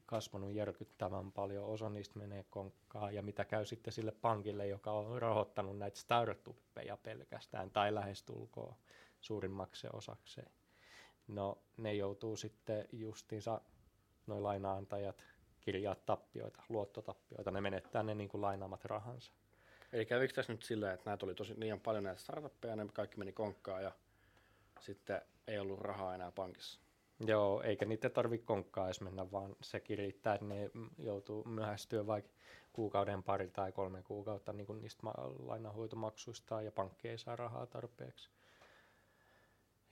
kasvanut 0.05 0.53
järkyttävän 0.53 1.31
paljon, 1.31 1.65
osa 1.65 1.89
niistä 1.89 2.19
menee 2.19 2.45
konkkaan, 2.49 3.13
ja 3.15 3.21
mitä 3.21 3.45
käy 3.45 3.65
sitten 3.65 3.93
sille 3.93 4.11
pankille, 4.11 4.67
joka 4.67 4.91
on 4.91 5.21
rahoittanut 5.21 5.77
näitä 5.77 5.99
startuppeja 5.99 6.97
pelkästään, 6.97 7.71
tai 7.71 7.93
lähestulkoon 7.93 8.75
suurimmaksi 9.21 9.87
osakseen. 9.93 10.51
No 11.27 11.57
ne 11.77 11.93
joutuu 11.93 12.37
sitten 12.37 12.87
justiinsa, 12.91 13.61
noin 14.27 14.43
lainaantajat, 14.43 15.23
kirjaa 15.61 15.95
tappioita, 15.95 16.63
luottotappioita, 16.69 17.51
ne 17.51 17.61
menettää 17.61 18.03
ne 18.03 18.15
niin 18.15 18.29
kuin 18.29 18.41
lainaamat 18.41 18.85
rahansa. 18.85 19.31
Eli 19.95 20.05
kävikö 20.05 20.33
tässä 20.33 20.53
nyt 20.53 20.63
sillä, 20.63 20.93
että 20.93 21.09
näitä 21.09 21.25
oli 21.25 21.35
tosi 21.35 21.59
liian 21.59 21.79
paljon 21.79 22.03
näitä 22.03 22.21
startuppeja, 22.21 22.75
ne 22.75 22.87
kaikki 22.93 23.17
meni 23.17 23.31
konkkaan 23.31 23.83
ja 23.83 23.91
sitten 24.79 25.21
ei 25.47 25.59
ollut 25.59 25.79
rahaa 25.79 26.15
enää 26.15 26.31
pankissa? 26.31 26.79
Joo, 27.19 27.61
eikä 27.61 27.85
niitä 27.85 28.09
tarvitse 28.09 28.45
konkkaa 28.45 28.85
edes 28.85 29.01
mennä, 29.01 29.31
vaan 29.31 29.55
se 29.61 29.81
riittää, 29.89 30.33
että 30.33 30.45
ne 30.45 30.69
joutuu 30.97 31.43
myöhästyä 31.43 32.07
vaikka 32.07 32.31
kuukauden 32.73 33.23
pari 33.23 33.47
tai 33.47 33.71
kolme 33.71 34.03
kuukautta 34.03 34.53
niin 34.53 34.67
kuin 34.67 34.81
niistä 34.81 35.07
lainahoitomaksuista 35.39 36.61
ja 36.61 36.71
pankki 36.71 37.09
ei 37.09 37.17
saa 37.17 37.35
rahaa 37.35 37.65
tarpeeksi. 37.65 38.29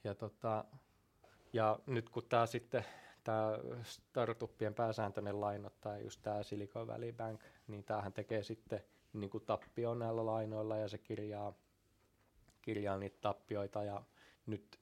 Ja, 0.04 0.16
tota, 0.16 0.66
ja 1.54 1.80
nyt 1.86 2.10
kun 2.10 2.24
tämä 2.30 2.46
sitten 2.46 2.86
tämä 3.24 3.58
startuppien 3.84 4.74
pääsääntöinen 4.74 5.42
lainottaja, 5.42 6.04
just 6.04 6.22
tämä 6.22 6.44
Silicon 6.44 6.88
Valley 6.88 7.14
Bank, 7.14 7.42
niin 7.68 7.84
tämähän 7.84 8.14
tekee 8.14 8.44
sitten 8.44 8.84
niin 9.14 9.30
kuin 9.30 9.46
tappio 9.46 9.94
näillä 9.94 10.26
lainoilla 10.26 10.78
ja 10.78 10.88
se 10.88 10.98
kirjaa, 10.98 11.54
kirjaa 12.62 12.98
niitä 12.98 13.18
tappioita 13.22 13.84
ja 13.84 14.02
nyt 14.46 14.80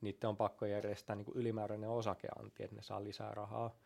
niiden 0.00 0.28
on 0.28 0.36
pakko 0.36 0.66
järjestää 0.66 1.16
niin 1.16 1.24
kuin 1.24 1.36
ylimääräinen 1.36 1.90
osakeanti, 1.90 2.62
että 2.62 2.76
ne 2.76 2.82
saa 2.82 3.04
lisää 3.04 3.34
rahaa 3.34 3.76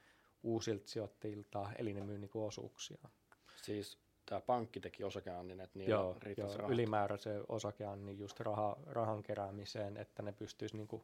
uusilta 0.43 0.89
sijoittajilta, 0.89 1.73
eli 1.79 1.95
ne 1.95 2.01
myy 2.01 2.19
niin 2.19 2.31
kuin 2.31 2.45
osuuksia. 2.45 3.09
Siis 3.57 3.99
tämä 4.27 4.41
pankki 4.41 4.81
teki 4.81 5.05
osakeannin, 5.05 5.61
että 5.61 5.79
niillä 5.79 5.95
joo, 5.95 6.17
joo, 6.37 6.57
rahat. 6.57 6.73
ylimääräisen 6.73 7.45
osakeannin 7.49 8.19
just 8.19 8.41
raha, 8.41 8.77
rahan 8.87 9.23
keräämiseen, 9.23 9.97
että 9.97 10.23
ne 10.23 10.33
pystyisi 10.33 10.77
niin 10.77 10.89
kuin 10.89 11.03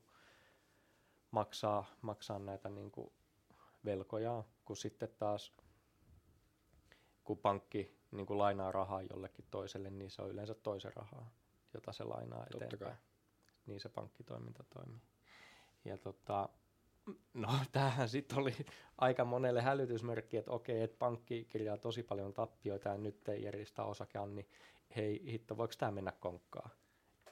maksaa, 1.31 1.85
maksaa 2.03 2.39
näitä 2.39 2.69
niin 2.69 2.91
kuin 2.91 3.13
velkoja, 3.85 4.45
kun 4.65 4.77
sitten 4.77 5.09
taas 5.19 5.53
kun 7.25 7.39
pankki 7.39 8.02
niin 8.13 8.27
kuin 8.27 8.39
lainaa 8.39 8.73
rahaa 8.73 9.03
jollekin 9.03 9.45
toiselle, 9.51 9.91
niin 9.91 10.11
se 10.11 10.23
on 10.23 10.31
yleensä 10.31 10.55
toisen 10.55 10.93
rahaa, 10.97 11.31
jota 11.75 11.93
se 11.93 12.05
lainaa 12.05 12.47
eteenpäin. 12.47 12.71
Totta 12.71 12.85
kai. 12.85 12.95
Niin 13.67 13.81
se 13.81 13.89
pankkitoiminta 13.89 14.65
toimii. 14.75 15.03
Ja 15.85 15.99
tota, 15.99 16.49
no 17.35 17.49
tämähän 17.73 18.09
sitten 18.09 18.39
oli 18.39 18.55
aika 18.99 19.25
monelle 19.25 19.63
hälytysmerkki, 19.63 20.37
että 20.37 20.51
okei, 20.51 20.83
että 20.83 20.97
pankki 20.99 21.45
kirjaa 21.45 21.77
tosi 21.77 22.03
paljon 22.03 22.33
tappioita 22.33 22.89
ja 22.89 22.97
nyt 22.97 23.29
ei 23.29 23.43
järjestä 23.43 23.85
osakean, 23.85 24.35
niin 24.35 24.49
hei 24.97 25.23
hitto, 25.27 25.57
voiko 25.57 25.75
tämä 25.79 25.93
mennä 25.93 26.13
konkkaan? 26.21 26.71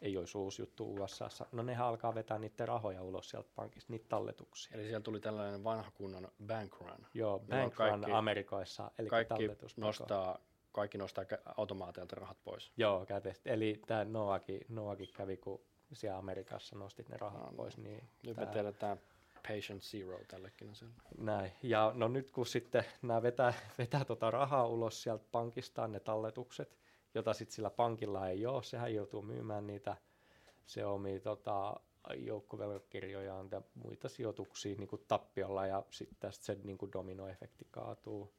Ei 0.02 0.16
olisi 0.16 0.38
uusi 0.38 0.62
juttu 0.62 0.94
USA. 0.94 1.28
No 1.52 1.62
nehän 1.62 1.86
alkaa 1.86 2.14
vetää 2.14 2.38
niiden 2.38 2.68
rahoja 2.68 3.02
ulos 3.02 3.30
sieltä 3.30 3.50
pankista, 3.54 3.92
niitä 3.92 4.06
talletuksia. 4.08 4.74
Eli 4.74 4.82
siellä 4.82 5.00
tuli 5.00 5.20
tällainen 5.20 5.64
vanha 5.64 5.90
kunnon 5.90 6.28
bank 6.46 6.80
run. 6.80 7.06
Joo, 7.14 7.38
bank 7.38 7.74
run 7.78 8.12
Amerikoissa, 8.12 8.90
eli 8.98 9.08
kaikki 9.08 9.50
nostaa 9.76 10.38
kaikki 10.72 10.98
nostaa 10.98 11.24
automaateilta 11.56 12.16
rahat 12.16 12.38
pois. 12.44 12.72
Joo, 12.76 13.06
käteistä. 13.06 13.50
Eli 13.50 13.82
tämä 13.86 14.04
Noakin, 14.04 14.60
Noakin 14.68 15.08
kävi, 15.14 15.36
kun 15.36 15.60
siellä 15.92 16.18
Amerikassa 16.18 16.76
nostit 16.76 17.08
ne 17.08 17.16
rahat 17.16 17.50
no, 17.50 17.52
pois. 17.56 17.78
Niin 17.78 18.08
nyt 18.26 18.36
me 18.36 18.46
tiedetään 18.46 19.00
patient 19.48 19.82
zero 19.82 20.20
tällekin 20.28 20.70
asialle. 20.70 20.94
Näin. 21.18 21.52
Ja 21.62 21.92
no 21.94 22.08
nyt 22.08 22.30
kun 22.30 22.46
sitten 22.46 22.84
nämä 23.02 23.22
vetää, 23.22 23.52
vetää 23.78 24.04
tota 24.04 24.30
rahaa 24.30 24.66
ulos 24.66 25.02
sieltä 25.02 25.24
pankistaan, 25.32 25.92
ne 25.92 26.00
talletukset, 26.00 26.78
jota 27.14 27.34
sitten 27.34 27.54
sillä 27.54 27.70
pankilla 27.70 28.28
ei 28.28 28.46
ole, 28.46 28.62
sehän 28.62 28.94
joutuu 28.94 29.22
myymään 29.22 29.66
niitä 29.66 29.96
se 30.66 30.86
omia 30.86 31.20
tota, 31.20 31.80
joukkovelkakirjojaan 32.16 33.48
ja 33.52 33.62
muita 33.74 34.08
sijoituksia 34.08 34.76
niin 34.76 34.88
kuin 34.88 35.04
tappiolla 35.08 35.66
ja 35.66 35.82
sitten 35.90 36.16
tästä 36.20 36.44
se 36.44 36.58
niin 36.64 36.78
kuin 36.78 36.92
dominoefekti 36.92 37.66
kaatuu. 37.70 38.34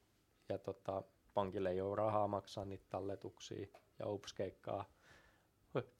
Ja 0.50 0.58
tota, 0.58 1.04
pankille 1.34 1.70
ei 1.70 1.82
ole 1.82 1.96
rahaa 1.96 2.28
maksaa 2.28 2.66
niitä 2.66 2.86
talletuksia 2.90 3.68
ja 4.00 4.08
ups 4.08 4.34
keikkaa 4.34 4.86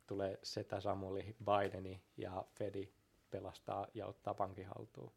tulee 0.08 0.40
setä 0.44 0.80
Samuli 0.80 1.36
Bideni 1.46 2.02
ja 2.18 2.46
Fedi 2.56 2.90
pelastaa 3.30 3.88
ja 3.94 4.08
ottaa 4.08 4.34
pankin 4.34 4.66
haltuun. 4.66 5.12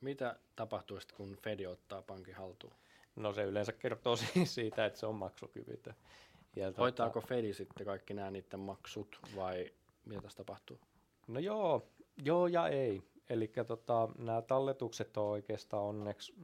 Mitä 0.00 0.36
tapahtuu 0.56 1.00
sitten, 1.00 1.16
kun 1.16 1.36
Fedi 1.42 1.66
ottaa 1.66 2.02
pankin 2.02 2.34
haltuun? 2.34 2.72
No 3.16 3.32
se 3.32 3.42
yleensä 3.42 3.72
kertoo 3.72 4.16
siitä, 4.44 4.86
että 4.86 4.98
se 4.98 5.06
on 5.06 5.14
maksukyvytön. 5.14 5.94
Ja 6.56 6.70
tota- 6.70 6.78
Hoitaako 6.78 7.20
tota, 7.20 7.26
Fedi 7.26 7.54
sitten 7.54 7.86
kaikki 7.86 8.14
nämä 8.14 8.30
niiden 8.30 8.60
maksut 8.60 9.18
vai 9.36 9.72
mitä 10.04 10.20
tässä 10.22 10.36
tapahtuu? 10.36 10.80
No 11.28 11.40
joo, 11.40 11.88
joo 12.24 12.46
ja 12.46 12.68
ei. 12.68 13.02
Eli 13.32 13.52
tota, 13.66 14.08
nämä 14.18 14.42
talletukset 14.42 15.16
on 15.16 15.24
oikeastaan 15.24 15.82
onneksi 15.82 16.34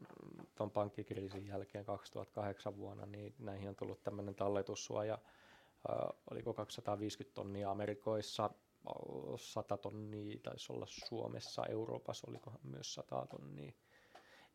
tuon 0.55 0.71
pankkikriisin 0.71 1.47
jälkeen 1.47 1.85
2008 1.85 2.77
vuonna, 2.77 3.07
niin 3.07 3.35
näihin 3.39 3.69
on 3.69 3.77
tullut 3.77 4.03
tämmöinen 4.03 4.35
talletussuoja, 4.35 5.19
äh, 5.91 6.09
oliko 6.31 6.55
250 6.55 7.35
tonnia 7.35 7.71
Amerikoissa, 7.71 8.51
100 9.37 9.77
tonnia 9.77 10.39
taisi 10.43 10.73
olla 10.73 10.87
Suomessa, 10.89 11.67
Euroopassa 11.67 12.27
olikohan 12.31 12.61
myös 12.63 12.95
100 12.95 13.27
tonnia. 13.27 13.73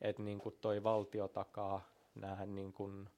Että 0.02 0.22
niin 0.22 0.40
kuin 0.40 0.56
toi 0.62 0.84
valtio 0.84 1.28
takaa 1.28 1.82
nämä 2.16 2.46
niin 2.46 2.74
kuin 2.74 3.10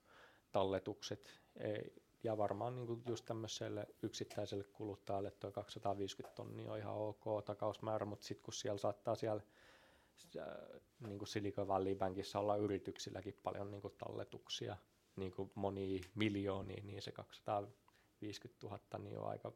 talletukset, 0.52 1.42
ei, 1.60 1.94
ja 2.26 2.38
varmaan 2.38 2.76
niin 2.76 2.88
kuin 2.88 3.04
just 3.08 3.26
tämmöiselle 3.26 3.88
yksittäiselle 4.04 4.64
kuluttajalle 4.64 5.32
tuo 5.32 5.52
250 5.52 6.36
tonnia 6.36 6.72
on 6.72 6.78
ihan 6.78 6.94
ok 6.96 7.46
takausmäärä, 7.46 8.06
mutta 8.06 8.26
sitten 8.26 8.44
kun 8.46 8.54
siellä 8.54 8.78
saattaa 8.78 9.16
siellä 9.16 9.42
niin 11.00 11.18
kuin 11.18 11.28
Silicon 11.28 11.68
Valley 11.68 11.96
Bankissa 11.96 12.40
olla 12.40 12.56
yrityksilläkin 12.56 13.40
paljon 13.44 13.72
niin 13.72 13.82
kuin 13.82 13.94
talletuksia, 13.98 14.78
niin 15.16 15.32
kuin 15.32 15.52
monia 15.56 16.04
miljoonia, 16.16 16.84
niin 16.84 17.02
se 17.02 17.12
250 17.12 18.68
000 18.68 18.80
niin 19.00 19.20
on 19.20 19.30
aika 19.30 19.52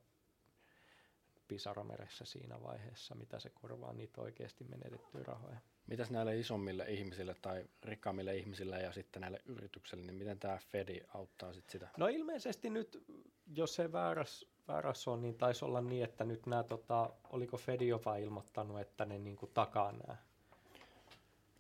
pisarameressä 1.48 2.26
siinä 2.26 2.62
vaiheessa, 2.64 3.16
mitä 3.16 3.40
se 3.40 3.50
korvaa 3.50 3.94
niitä 3.94 4.22
oikeasti 4.22 4.64
menetettyjä 4.64 5.24
rahoja. 5.24 5.60
Mitäs 5.90 6.12
näille 6.12 6.40
isommille 6.40 6.86
ihmisille 6.88 7.36
tai 7.42 7.66
rikkaammille 7.84 8.36
ihmisille 8.36 8.82
ja 8.82 8.92
sitten 8.92 9.22
näille 9.22 9.42
yrityksille, 9.46 10.06
niin 10.06 10.16
miten 10.16 10.40
tämä 10.40 10.58
Fedi 10.72 11.02
auttaa 11.14 11.54
sitten 11.54 11.72
sitä? 11.72 11.88
No 11.98 12.08
ilmeisesti 12.08 12.70
nyt, 12.70 13.04
jos 13.56 13.76
se 13.76 13.92
vääräs, 13.92 14.46
vääräs 14.68 15.08
on, 15.08 15.22
niin 15.22 15.36
taisi 15.36 15.66
olla 15.66 15.82
niin, 15.82 16.04
että 16.04 16.24
nyt 16.24 16.46
nämä, 16.46 16.64
tota, 16.64 17.10
oliko 17.30 17.58
Fedi 17.58 17.88
jopa 17.88 18.16
ilmoittanut, 18.16 18.80
että 18.80 19.06
ne 19.06 19.18
niin 19.18 19.36
kuin 19.36 19.52
takaa 19.54 19.92
nämä 19.92 20.18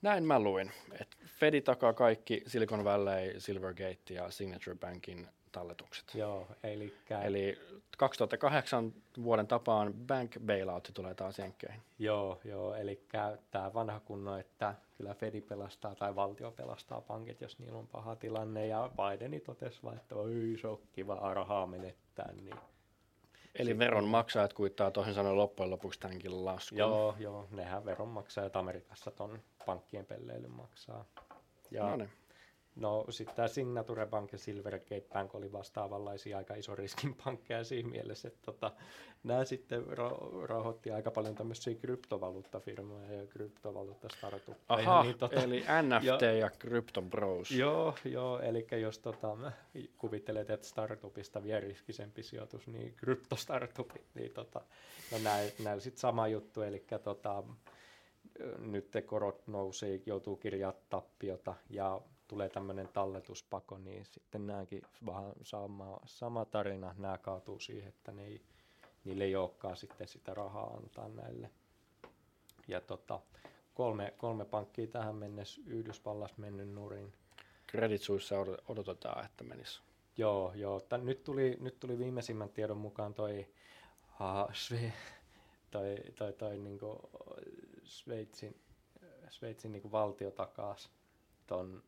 näin 0.01 0.23
mä 0.23 0.39
luin, 0.39 0.71
että 1.01 1.17
Fedi 1.25 1.61
takaa 1.61 1.93
kaikki 1.93 2.43
Silicon 2.47 2.83
Valley, 2.83 3.39
Silvergate 3.39 4.13
ja 4.13 4.31
Signature 4.31 4.75
Bankin 4.75 5.27
talletukset. 5.51 6.15
Joo, 6.15 6.47
eli... 6.63 6.93
Eli 7.23 7.59
2008 7.97 8.93
vuoden 9.23 9.47
tapaan 9.47 9.93
bank 9.93 10.35
bailout 10.45 10.91
tulee 10.93 11.13
taas 11.13 11.39
jenkkeihin. 11.39 11.81
Joo, 11.99 12.39
joo, 12.43 12.75
eli 12.75 13.01
tämä 13.51 13.73
vanha 13.73 13.99
kunno, 13.99 14.37
että 14.37 14.75
kyllä 14.97 15.13
Fedi 15.13 15.41
pelastaa 15.41 15.95
tai 15.95 16.15
valtio 16.15 16.51
pelastaa 16.51 17.01
pankit, 17.01 17.41
jos 17.41 17.59
niillä 17.59 17.77
on 17.77 17.87
paha 17.87 18.15
tilanne. 18.15 18.67
Ja 18.67 18.89
Bideni 18.95 19.39
totesi 19.39 19.79
vaan, 19.83 19.97
että 19.97 20.15
oi, 20.15 20.57
se 20.61 20.67
on 20.67 20.79
kiva 20.91 21.33
rahaa 21.33 21.67
menettää, 21.67 22.31
niin 22.31 22.55
Eli 23.55 23.79
veronmaksajat 23.79 24.53
kuittaa 24.53 24.91
toisin 24.91 25.13
sanoen 25.13 25.37
loppujen 25.37 25.69
lopuksi 25.69 25.99
tämänkin 25.99 26.45
laskun. 26.45 26.77
Joo, 26.77 27.15
joo, 27.19 27.47
nehän 27.51 27.85
veronmaksajat 27.85 28.55
Amerikassa 28.55 29.11
ton 29.11 29.39
pankkien 29.65 30.05
pelleilyn 30.05 30.51
maksaa. 30.51 31.05
Ja 31.71 31.83
No 31.83 31.95
niin. 31.95 32.09
No 32.75 33.05
sitten 33.09 33.35
tämä 33.35 33.47
Signature 33.47 34.05
Bank 34.05 34.31
ja 34.31 34.37
Silvergate 34.37 35.05
Bank 35.13 35.35
oli 35.35 35.51
vastaavanlaisia 35.51 36.37
aika 36.37 36.55
iso 36.55 36.75
riskin 36.75 37.15
pankkeja 37.23 37.63
siinä 37.63 37.89
mielessä, 37.89 38.27
että 38.27 38.39
tota, 38.45 38.71
nämä 39.23 39.45
sitten 39.45 39.85
ra- 39.85 40.45
rahoitti 40.47 40.91
aika 40.91 41.11
paljon 41.11 41.35
tämmöisiä 41.35 41.75
kryptovaluuttafirmoja 41.75 43.13
ja 43.13 43.27
kryptovaluuttastartuppeja. 43.27 44.55
Aha, 44.67 45.03
niin, 45.03 45.17
tota, 45.17 45.43
eli 45.43 45.59
NFT 45.59 46.21
ja, 46.21 46.31
ja 46.31 46.49
Crypto 46.49 47.01
Bros. 47.01 47.51
Joo, 47.51 47.95
joo, 48.05 48.39
eli 48.39 48.67
jos 48.81 48.99
tota, 48.99 49.37
kuvittelet, 49.97 50.49
että 50.49 50.67
startupista 50.67 51.43
vie 51.43 51.59
riskisempi 51.59 52.23
sijoitus, 52.23 52.67
niin 52.67 52.93
kryptostartupit, 52.93 54.05
niin 54.13 54.31
tota, 54.31 54.61
no 55.11 55.17
näillä, 55.23 55.79
sitten 55.79 55.99
sama 55.99 56.27
juttu, 56.27 56.61
eli 56.61 56.85
tota, 57.03 57.43
nyt 58.57 58.93
korot 59.05 59.47
nousee, 59.47 60.01
joutuu 60.05 60.35
kirjaa 60.35 60.73
tappiota 60.89 61.55
ja 61.69 62.01
tulee 62.29 62.49
tämmöinen 62.49 62.87
talletuspako, 62.87 63.77
niin 63.77 64.05
sitten 64.05 64.47
nämäkin 64.47 64.81
vähän 65.05 65.31
sama, 65.41 65.99
sama 66.05 66.45
tarina, 66.45 66.95
nämä 66.97 67.17
kaatuu 67.17 67.59
siihen, 67.59 67.89
että 67.89 68.11
ne 68.11 68.25
ei, 68.25 68.41
niille 69.03 69.23
ei 69.23 69.35
olekaan 69.35 69.77
sitten 69.77 70.07
sitä 70.07 70.33
rahaa 70.33 70.73
antaa 70.73 71.09
näille. 71.09 71.49
Ja 72.67 72.81
tota, 72.81 73.19
kolme, 73.73 74.13
kolme 74.17 74.45
pankkia 74.45 74.87
tähän 74.87 75.15
mennessä 75.15 75.61
Yhdysvallas 75.65 76.37
mennyt 76.37 76.69
nurin. 76.69 77.13
Credit 77.71 78.01
Suisse 78.01 78.35
odotetaan, 78.67 79.25
että 79.25 79.43
menisi. 79.43 79.81
Joo, 80.17 80.53
joo. 80.55 80.79
Tän, 80.79 81.05
nyt, 81.05 81.23
tuli, 81.23 81.57
nyt 81.59 81.79
tuli 81.79 81.97
viimeisimmän 81.97 82.49
tiedon 82.49 82.77
mukaan 82.77 83.13
toi, 83.13 83.47
uh, 84.21 84.53
Sve, 84.53 84.93
toi, 85.71 85.95
toi, 86.15 86.33
toi 86.33 86.57
niinku 86.57 87.09
Sveitsin, 87.83 88.61
Sveitsin 89.29 89.71
niinku 89.71 89.91
valtio 89.91 90.31
takas 90.31 90.91
ton 91.47 91.83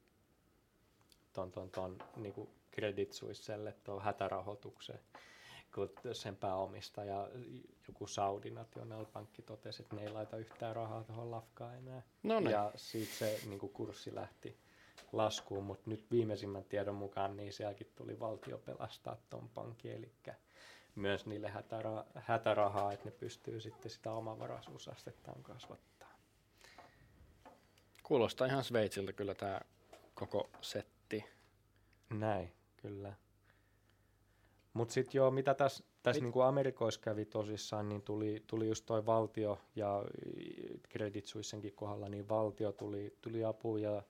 ton, 1.33 1.51
ton, 1.51 1.69
ton 1.69 1.97
niin 2.15 2.33
kuin 2.33 2.49
Credit 2.75 3.13
Suisselle 3.13 3.75
tuon 3.83 4.01
hätärahoituksen, 4.01 4.99
kun 5.75 5.89
sen 6.13 6.35
pääomistaja, 6.35 7.29
joku 7.87 8.07
Saudi 8.07 8.49
National 8.49 9.05
Pankki 9.05 9.41
totesi, 9.41 9.81
että 9.81 9.95
ne 9.95 10.01
ei 10.01 10.09
laita 10.09 10.37
yhtään 10.37 10.75
rahaa 10.75 11.03
tuohon 11.03 11.31
lafkaan 11.31 11.77
enää. 11.77 12.01
No 12.23 12.39
niin. 12.39 12.51
Ja 12.51 12.71
siitä 12.75 13.13
se 13.13 13.39
niin 13.45 13.59
kuin 13.59 13.71
kurssi 13.71 14.15
lähti 14.15 14.57
laskuun, 15.11 15.63
mutta 15.63 15.89
nyt 15.89 16.11
viimeisimmän 16.11 16.63
tiedon 16.63 16.95
mukaan 16.95 17.37
niin 17.37 17.53
sielläkin 17.53 17.91
tuli 17.95 18.19
valtio 18.19 18.57
pelastaa 18.57 19.17
tuon 19.29 19.49
pankin, 19.49 19.91
eli 19.91 20.11
myös 20.95 21.25
niille 21.25 21.47
hätära- 21.47 22.05
hätärahaa, 22.15 22.93
että 22.93 23.05
ne 23.05 23.11
pystyy 23.11 23.59
sitten 23.59 23.91
sitä 23.91 24.11
omavaraisuusastettaan 24.11 25.43
kasvattaa. 25.43 26.17
Kuulostaa 28.03 28.47
ihan 28.47 28.63
Sveitsiltä 28.63 29.13
kyllä 29.13 29.35
tämä 29.35 29.61
koko 30.13 30.49
setti. 30.61 31.00
Näin, 32.09 32.51
kyllä. 32.77 33.13
Mutta 34.73 34.93
sitten 34.93 35.19
joo, 35.19 35.31
mitä 35.31 35.53
tässä 35.53 35.83
täs 36.03 36.15
Mit... 36.15 36.23
niinku 36.23 36.41
Amerikoissa 36.41 37.01
kävi 37.01 37.25
tosissaan, 37.25 37.89
niin 37.89 38.01
tuli, 38.01 38.43
tuli 38.47 38.67
just 38.67 38.85
toi 38.85 39.05
valtio 39.05 39.61
ja 39.75 40.05
Credit 40.89 41.25
Suissenkin 41.25 41.73
kohdalla, 41.73 42.09
niin 42.09 42.29
valtio 42.29 42.71
tuli, 42.71 43.17
tuli 43.21 43.45
apu 43.45 43.77
ja 43.77 44.03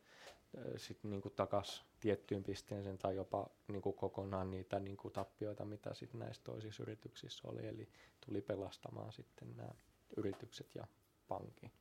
sitten 0.78 1.12
niinku 1.12 1.30
takas 1.30 1.86
tiettyyn 2.00 2.44
pisteeseen 2.44 2.98
tai 2.98 3.16
jopa 3.16 3.50
niinku 3.68 3.94
kokonaan 3.94 4.52
niitä 4.52 4.80
niinku 4.80 5.10
tappioita, 5.10 5.66
mitä 5.66 5.94
sitten 5.94 6.20
näissä 6.20 6.44
toisissa 6.44 6.84
yrityksissä 6.84 7.48
oli. 7.48 7.68
Eli 7.68 7.90
tuli 8.26 8.42
pelastamaan 8.42 9.14
sitten 9.14 9.58
nämä 9.58 9.72
yritykset 10.18 10.76
ja 10.76 10.88
pankki. 11.28 11.72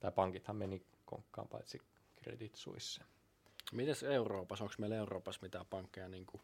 Tai 0.00 0.12
pankithan 0.12 0.56
meni 0.56 0.86
konkkaan 1.04 1.48
paitsi 1.48 1.78
Credit 2.22 2.54
Suisse. 2.54 3.04
Mites 3.72 4.02
Euroopassa, 4.02 4.64
onko 4.64 4.74
meillä 4.78 4.96
Euroopassa 4.96 5.40
mitään 5.42 5.66
pankkeja 5.66 6.08
niin 6.08 6.26
kuin 6.26 6.42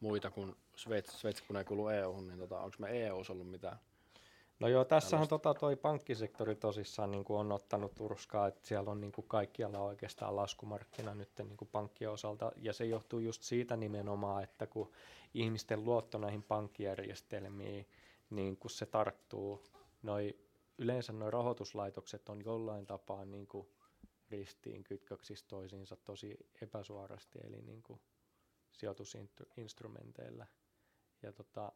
muita 0.00 0.30
kuin 0.30 0.56
Sveitsi, 0.76 1.18
Sveitsi 1.18 1.42
kun 1.46 1.56
ei 1.56 1.64
kuulu 1.64 1.88
EU, 1.88 2.20
niin 2.20 2.38
tota, 2.38 2.60
onko 2.60 2.76
me 2.78 3.06
EU 3.06 3.22
ollut 3.28 3.50
mitään? 3.50 3.78
No 4.60 4.68
joo, 4.68 4.84
tässähän 4.84 5.28
tota 5.28 5.54
toi 5.54 5.76
pankkisektori 5.76 6.56
tosissaan 6.56 7.10
niin 7.10 7.24
kuin 7.24 7.40
on 7.40 7.52
ottanut 7.52 7.94
turskaa, 7.94 8.46
että 8.46 8.66
siellä 8.66 8.90
on 8.90 9.00
niin 9.00 9.12
kuin 9.12 9.28
kaikkialla 9.28 9.78
oikeastaan 9.78 10.36
laskumarkkina 10.36 11.14
nyt 11.14 11.30
niin 11.38 11.56
kuin 11.56 11.68
pankkien 11.72 12.10
osalta, 12.10 12.52
ja 12.56 12.72
se 12.72 12.84
johtuu 12.84 13.18
just 13.18 13.42
siitä 13.42 13.76
nimenomaan, 13.76 14.44
että 14.44 14.66
kun 14.66 14.92
ihmisten 15.34 15.84
luotto 15.84 16.18
näihin 16.18 16.42
pankkijärjestelmiin, 16.42 17.88
niin 18.30 18.56
kun 18.56 18.70
se 18.70 18.86
tarttuu, 18.86 19.64
noi, 20.02 20.38
yleensä 20.78 21.12
nuo 21.12 21.30
rahoituslaitokset 21.30 22.28
on 22.28 22.44
jollain 22.44 22.86
tapaa 22.86 23.24
niin 23.24 23.46
kuin 23.46 23.68
ristiin 24.30 24.84
kytköksissä 24.84 25.46
toisiinsa 25.48 25.96
tosi 25.96 26.36
epäsuorasti, 26.62 27.38
eli 27.44 27.62
niin 27.62 27.82
kuin 27.82 28.00
sijoitusinstrumenteilla. 28.72 30.46
Ja 31.22 31.32
tota, 31.32 31.72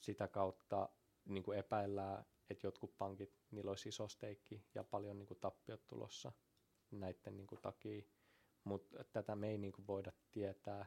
sitä 0.00 0.28
kautta 0.28 0.88
niin 1.24 1.42
kuin 1.42 1.58
epäillään, 1.58 2.24
että 2.50 2.66
jotkut 2.66 2.98
pankit, 2.98 3.34
niillä 3.50 3.70
olisi 3.70 3.88
iso 3.88 4.08
steikki 4.08 4.64
ja 4.74 4.84
paljon 4.84 5.18
niin 5.18 5.26
kuin 5.26 5.40
tappiot 5.40 5.86
tulossa 5.86 6.32
näiden 6.90 7.36
niin 7.36 7.46
kuin 7.46 7.60
takia, 7.60 8.02
mutta 8.64 9.04
tätä 9.04 9.36
me 9.36 9.50
ei 9.50 9.58
niin 9.58 9.72
kuin 9.72 9.86
voida 9.86 10.12
tietää. 10.30 10.86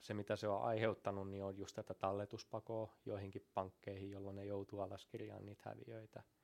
Se, 0.00 0.14
mitä 0.14 0.36
se 0.36 0.48
on 0.48 0.62
aiheuttanut, 0.62 1.30
niin 1.30 1.44
on 1.44 1.56
just 1.56 1.76
tätä 1.76 1.94
talletuspakoa 1.94 2.92
joihinkin 3.06 3.46
pankkeihin, 3.54 4.10
jolloin 4.10 4.36
ne 4.36 4.44
joutuu 4.44 4.80
alaskirjaan 4.80 5.46
niitä 5.46 5.62
häviöitä– 5.70 6.22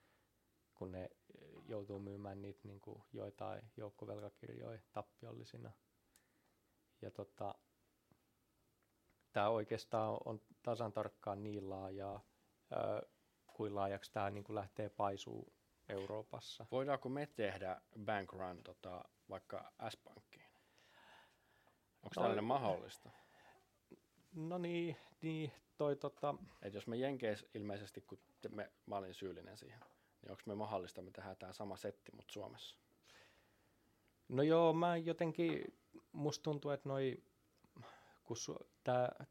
kun 0.80 0.92
ne 0.92 1.10
joutuu 1.70 1.98
myymään 1.98 2.42
niitä 2.42 2.60
niin 2.64 2.80
kuin 2.80 3.02
joitain 3.12 3.62
joukkovelkakirjoja 3.76 4.80
tappiollisina. 4.92 5.72
Ja 7.02 7.10
tota, 7.10 7.54
tämä 9.32 9.48
oikeastaan 9.48 10.18
on 10.24 10.40
tasan 10.62 10.92
tarkkaan 10.92 11.42
niin 11.42 11.70
laaja, 11.70 12.20
ää, 12.70 13.02
kuin 13.46 13.74
laajaksi 13.74 14.12
tämä 14.12 14.30
niin 14.30 14.44
lähtee 14.48 14.88
paisuu 14.88 15.52
Euroopassa. 15.88 16.66
Voidaanko 16.70 17.08
me 17.08 17.26
tehdä 17.26 17.80
bank 18.04 18.32
run 18.32 18.62
tota, 18.62 19.04
vaikka 19.28 19.72
S-pankkiin? 19.88 20.50
Onko 22.02 22.12
no, 22.16 22.22
tällainen 22.22 22.44
mahdollista? 22.44 23.10
No 24.32 24.58
niin, 24.58 24.96
niin 25.22 25.52
toi 25.76 25.96
tota... 25.96 26.34
Et 26.62 26.74
jos 26.74 26.86
me 26.86 26.96
Jenkeissä 26.96 27.46
ilmeisesti, 27.54 28.00
kun 28.00 28.18
me, 28.48 28.72
mä 28.86 28.96
olin 28.96 29.14
syyllinen 29.14 29.58
siihen, 29.58 29.80
niin 30.22 30.30
onko 30.30 30.42
me 30.46 30.54
mahdollista, 30.54 31.02
me 31.02 31.10
tehdään 31.10 31.36
tämä 31.36 31.52
sama 31.52 31.76
setti, 31.76 32.12
mutta 32.16 32.32
Suomessa? 32.32 32.76
No 34.28 34.42
joo, 34.42 34.72
mä 34.72 34.96
jotenkin, 34.96 35.78
musta 36.12 36.42
tuntuu, 36.42 36.70
että 36.70 36.88
noi, 36.88 37.22
kun 38.24 38.36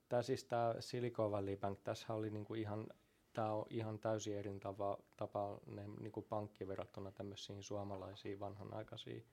tämä 0.10 0.22
siis 0.22 0.44
tämä 0.44 0.76
Silicon 0.80 1.32
Valley 1.32 1.58
Bank, 1.58 1.80
tässä 1.84 2.14
oli 2.14 2.30
niinku 2.30 2.54
ihan, 2.54 2.88
tämä 3.34 3.52
on 3.52 3.66
ihan 3.70 4.00
täysin 4.00 4.38
eri 4.38 4.60
tapa, 4.60 4.98
tapa 5.18 5.60
ne, 5.66 5.88
niinku 5.88 6.22
pankki 6.22 6.68
verrattuna 6.68 7.12
tämmöisiin 7.12 7.64
suomalaisiin 7.64 8.40
vanhanaikaisiin 8.40 9.26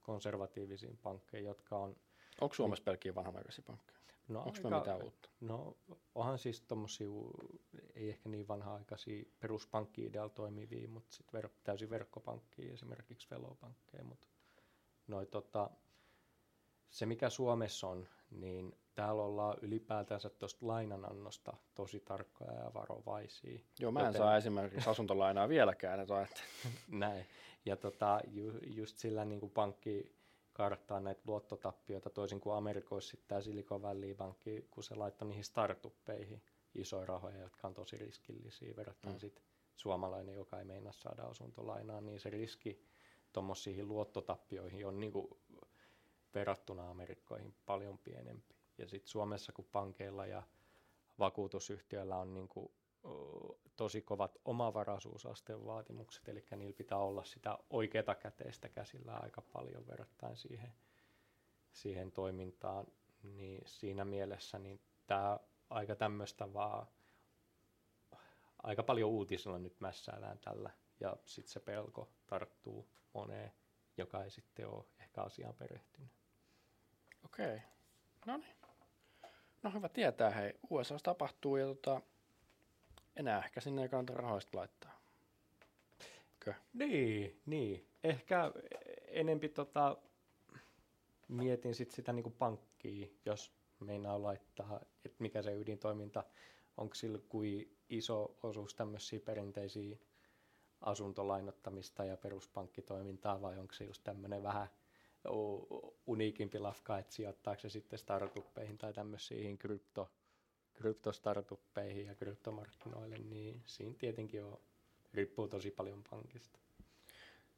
konservatiivisiin 0.00 0.96
pankkeihin, 0.96 1.46
jotka 1.46 1.78
on... 1.78 1.96
Onko 2.40 2.54
Suomessa 2.54 2.84
pelkkiä 2.84 3.14
vanhanaikaisia 3.14 3.64
pankkeja? 3.66 4.03
No 4.28 4.38
Onko 4.38 4.68
me 4.70 4.76
mitään 4.78 5.02
uutta? 5.02 5.28
No 5.40 5.76
onhan 6.14 6.38
siis 6.38 6.60
tuommoisia, 6.60 7.08
ei 7.94 8.10
ehkä 8.10 8.28
niin 8.28 8.48
vanha-aikaisia 8.48 9.24
peruspankki-idealla 9.40 10.28
toimivia, 10.28 10.88
mutta 10.88 11.16
sitten 11.16 11.32
ver, 11.32 11.48
täysin 11.64 11.90
verkkopankkia, 11.90 12.72
esimerkiksi 12.72 13.30
velopankkeja. 13.30 14.04
Mutta 14.04 14.26
noi, 15.06 15.26
tota, 15.26 15.70
se 16.90 17.06
mikä 17.06 17.30
Suomessa 17.30 17.88
on, 17.88 18.08
niin 18.30 18.76
täällä 18.94 19.22
ollaan 19.22 19.56
ylipäätänsä 19.62 20.30
tuosta 20.30 20.66
lainanannosta 20.66 21.56
tosi 21.74 22.00
tarkkoja 22.00 22.52
ja 22.52 22.74
varovaisia. 22.74 23.60
Joo, 23.80 23.92
mä 23.92 24.00
en 24.00 24.06
joten... 24.06 24.18
saa 24.18 24.36
esimerkiksi 24.36 24.90
asuntolainaa 24.90 25.48
vieläkään. 25.48 26.00
Että... 26.00 26.24
Näin. 26.88 27.26
Ja 27.64 27.76
tota, 27.76 28.20
ju, 28.26 28.52
just 28.66 28.96
sillä 28.98 29.24
niin 29.24 29.40
kuin 29.40 29.52
pankki 29.52 30.12
karttaa 30.54 31.00
näitä 31.00 31.22
luottotappioita 31.26 32.10
toisin 32.10 32.40
kuin 32.40 32.56
Amerikoissa 32.56 33.10
sitten 33.10 33.28
tämä 33.28 33.40
Silicon 33.40 33.82
Valley 33.82 34.14
Pankki, 34.14 34.68
kun 34.70 34.84
se 34.84 34.94
laittoi 34.94 35.28
niihin 35.28 35.44
startuppeihin 35.44 36.42
isoja 36.74 37.06
rahoja, 37.06 37.38
jotka 37.38 37.68
on 37.68 37.74
tosi 37.74 37.96
riskillisiä 37.96 38.76
verrattuna 38.76 39.14
mm. 39.14 39.20
sitten 39.20 39.44
suomalainen, 39.76 40.34
joka 40.34 40.58
ei 40.58 40.64
meinaa 40.64 40.92
saada 40.92 41.22
asuntolainaa, 41.22 42.00
niin 42.00 42.20
se 42.20 42.30
riski 42.30 42.84
tuommoisiin 43.32 43.88
luottotappioihin 43.88 44.86
on 44.86 45.00
niinku 45.00 45.38
verrattuna 46.34 46.90
Amerikkoihin 46.90 47.54
paljon 47.66 47.98
pienempi. 47.98 48.54
Ja 48.78 48.88
sitten 48.88 49.08
Suomessa, 49.10 49.52
kun 49.52 49.68
pankeilla 49.72 50.26
ja 50.26 50.42
vakuutusyhtiöillä 51.18 52.16
on 52.16 52.34
niinku 52.34 52.72
tosi 53.76 54.02
kovat 54.02 54.38
omavaraisuusasteen 54.44 55.66
vaatimukset, 55.66 56.28
eli 56.28 56.44
niillä 56.56 56.76
pitää 56.76 56.98
olla 56.98 57.24
sitä 57.24 57.58
oikeata 57.70 58.14
käteistä 58.14 58.68
käsillä 58.68 59.14
aika 59.14 59.40
paljon 59.40 59.86
verrattain 59.86 60.36
siihen, 60.36 60.74
siihen 61.72 62.12
toimintaan, 62.12 62.86
niin 63.22 63.62
siinä 63.66 64.04
mielessä 64.04 64.58
niin 64.58 64.80
tämä 65.06 65.38
aika 65.70 65.96
tämmöistä 65.96 66.52
vaan, 66.52 66.86
aika 68.62 68.82
paljon 68.82 69.10
uutisilla 69.10 69.58
nyt 69.58 69.80
mässäillään 69.80 70.38
tällä, 70.38 70.70
ja 71.00 71.16
sitten 71.24 71.52
se 71.52 71.60
pelko 71.60 72.08
tarttuu 72.26 72.88
moneen 73.14 73.52
joka 73.96 74.24
ei 74.24 74.30
sitten 74.30 74.68
ole 74.68 74.84
ehkä 75.00 75.22
asiaan 75.22 75.54
perehtynyt. 75.54 76.10
Okei. 77.24 77.62
No 78.26 78.36
niin. 78.36 78.56
No 79.62 79.70
hyvä 79.70 79.88
tietää, 79.88 80.30
hei. 80.30 80.58
USA 80.70 80.96
tapahtuu 81.02 81.56
ja 81.56 81.66
tota, 81.66 82.00
enää 83.16 83.44
ehkä 83.44 83.60
sinne 83.60 83.82
ei 83.82 83.88
kannata 83.88 84.20
rahoista 84.20 84.58
laittaa. 84.58 85.00
Kö? 86.40 86.54
Niin, 86.72 87.40
niin. 87.46 87.88
Ehkä 88.04 88.52
enempi 89.08 89.48
tota, 89.48 89.96
mietin 91.28 91.74
sit 91.74 91.90
sitä 91.90 92.12
niinku 92.12 92.30
pankkia, 92.30 93.06
jos 93.24 93.52
meinaa 93.80 94.22
laittaa, 94.22 94.80
että 95.04 95.16
mikä 95.18 95.42
se 95.42 95.54
ydintoiminta, 95.54 96.24
onko 96.76 96.94
sillä 96.94 97.18
kuin 97.28 97.78
iso 97.88 98.36
osuus 98.42 98.74
tämmöisiä 98.74 99.20
perinteisiä 99.20 99.96
asuntolainottamista 100.80 102.04
ja 102.04 102.16
peruspankkitoimintaa 102.16 103.42
vai 103.42 103.58
onko 103.58 103.74
se 103.74 103.84
just 103.84 104.04
tämmöinen 104.04 104.42
vähän 104.42 104.68
uniikimpi 106.06 106.58
lafka, 106.58 106.98
että 106.98 107.12
sijoittaako 107.12 107.60
se 107.60 107.68
sitten 107.68 107.98
startuppeihin 107.98 108.78
tai 108.78 108.92
tämmöisiin 108.92 109.58
krypto, 109.58 110.10
kryptostartuppeihin 110.74 112.06
ja 112.06 112.14
kryptomarkkinoille, 112.14 113.18
niin 113.18 113.62
siinä 113.64 113.94
tietenkin 113.98 114.44
on, 114.44 114.58
riippuu 115.14 115.48
tosi 115.48 115.70
paljon 115.70 116.04
pankista. 116.10 116.58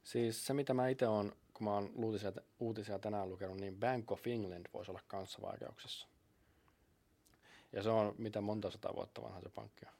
Siis 0.02 0.46
se, 0.46 0.54
mitä 0.54 0.74
mä 0.74 0.88
itse 0.88 1.08
olen, 1.08 1.32
kun 1.54 1.64
mä 1.64 1.74
oon 1.74 1.90
uutisia, 1.94 2.32
uutisia 2.58 2.98
tänään 2.98 3.28
lukenut, 3.28 3.60
niin 3.60 3.80
Bank 3.80 4.12
of 4.12 4.26
England 4.26 4.66
voisi 4.74 4.90
olla 4.90 5.00
kanssa 5.06 5.42
vaikeuksissa. 5.42 6.06
Ja 7.72 7.82
se 7.82 7.90
on 7.90 8.14
mitä 8.18 8.40
monta 8.40 8.70
sata 8.70 8.94
vuotta 8.94 9.22
vanha 9.22 9.40
se 9.40 9.48
pankki 9.48 9.86
on. 9.86 9.92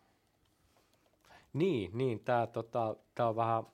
Niin, 1.52 1.90
niin 1.98 2.20
tämä 2.20 2.46
tota, 2.46 2.96
tää 3.14 3.28
on 3.28 3.36
vähän 3.36 3.64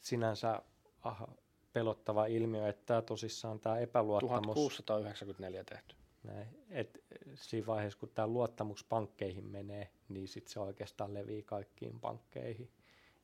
sinänsä 0.00 0.62
aha, 1.02 1.28
pelottava 1.72 2.26
ilmiö, 2.26 2.68
että 2.68 2.86
tämä 2.86 3.02
tosissaan 3.02 3.60
tämä 3.60 3.78
epäluottamus... 3.78 4.54
1694 4.54 5.64
tehty. 5.64 5.94
Näin, 6.24 6.48
et 6.70 7.04
siinä 7.34 7.66
vaiheessa, 7.66 7.98
kun 7.98 8.10
tämä 8.14 8.28
luottamus 8.28 8.84
pankkeihin 8.84 9.46
menee, 9.46 9.90
niin 10.08 10.28
sitten 10.28 10.52
se 10.52 10.60
oikeastaan 10.60 11.14
levii 11.14 11.42
kaikkiin 11.42 12.00
pankkeihin. 12.00 12.70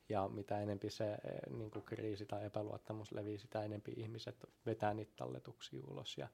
Ja 0.09 0.27
mitä 0.27 0.61
enempi 0.61 0.89
se 0.89 1.17
niin 1.49 1.71
kuin 1.71 1.85
kriisi 1.85 2.25
tai 2.25 2.45
epäluottamus 2.45 3.11
levii, 3.11 3.37
sitä 3.37 3.63
enempi 3.63 3.93
ihmiset 3.97 4.49
vetää 4.65 4.93
niitä 4.93 5.11
talletuksia 5.15 5.83
ulos 5.87 6.17
ja 6.17 6.27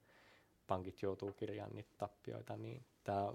pankit 0.67 1.01
joutuu 1.01 1.31
kirjaamaan 1.31 1.75
niitä 1.75 1.93
tappioita, 1.97 2.57
niin 2.57 2.85
tämä 3.03 3.33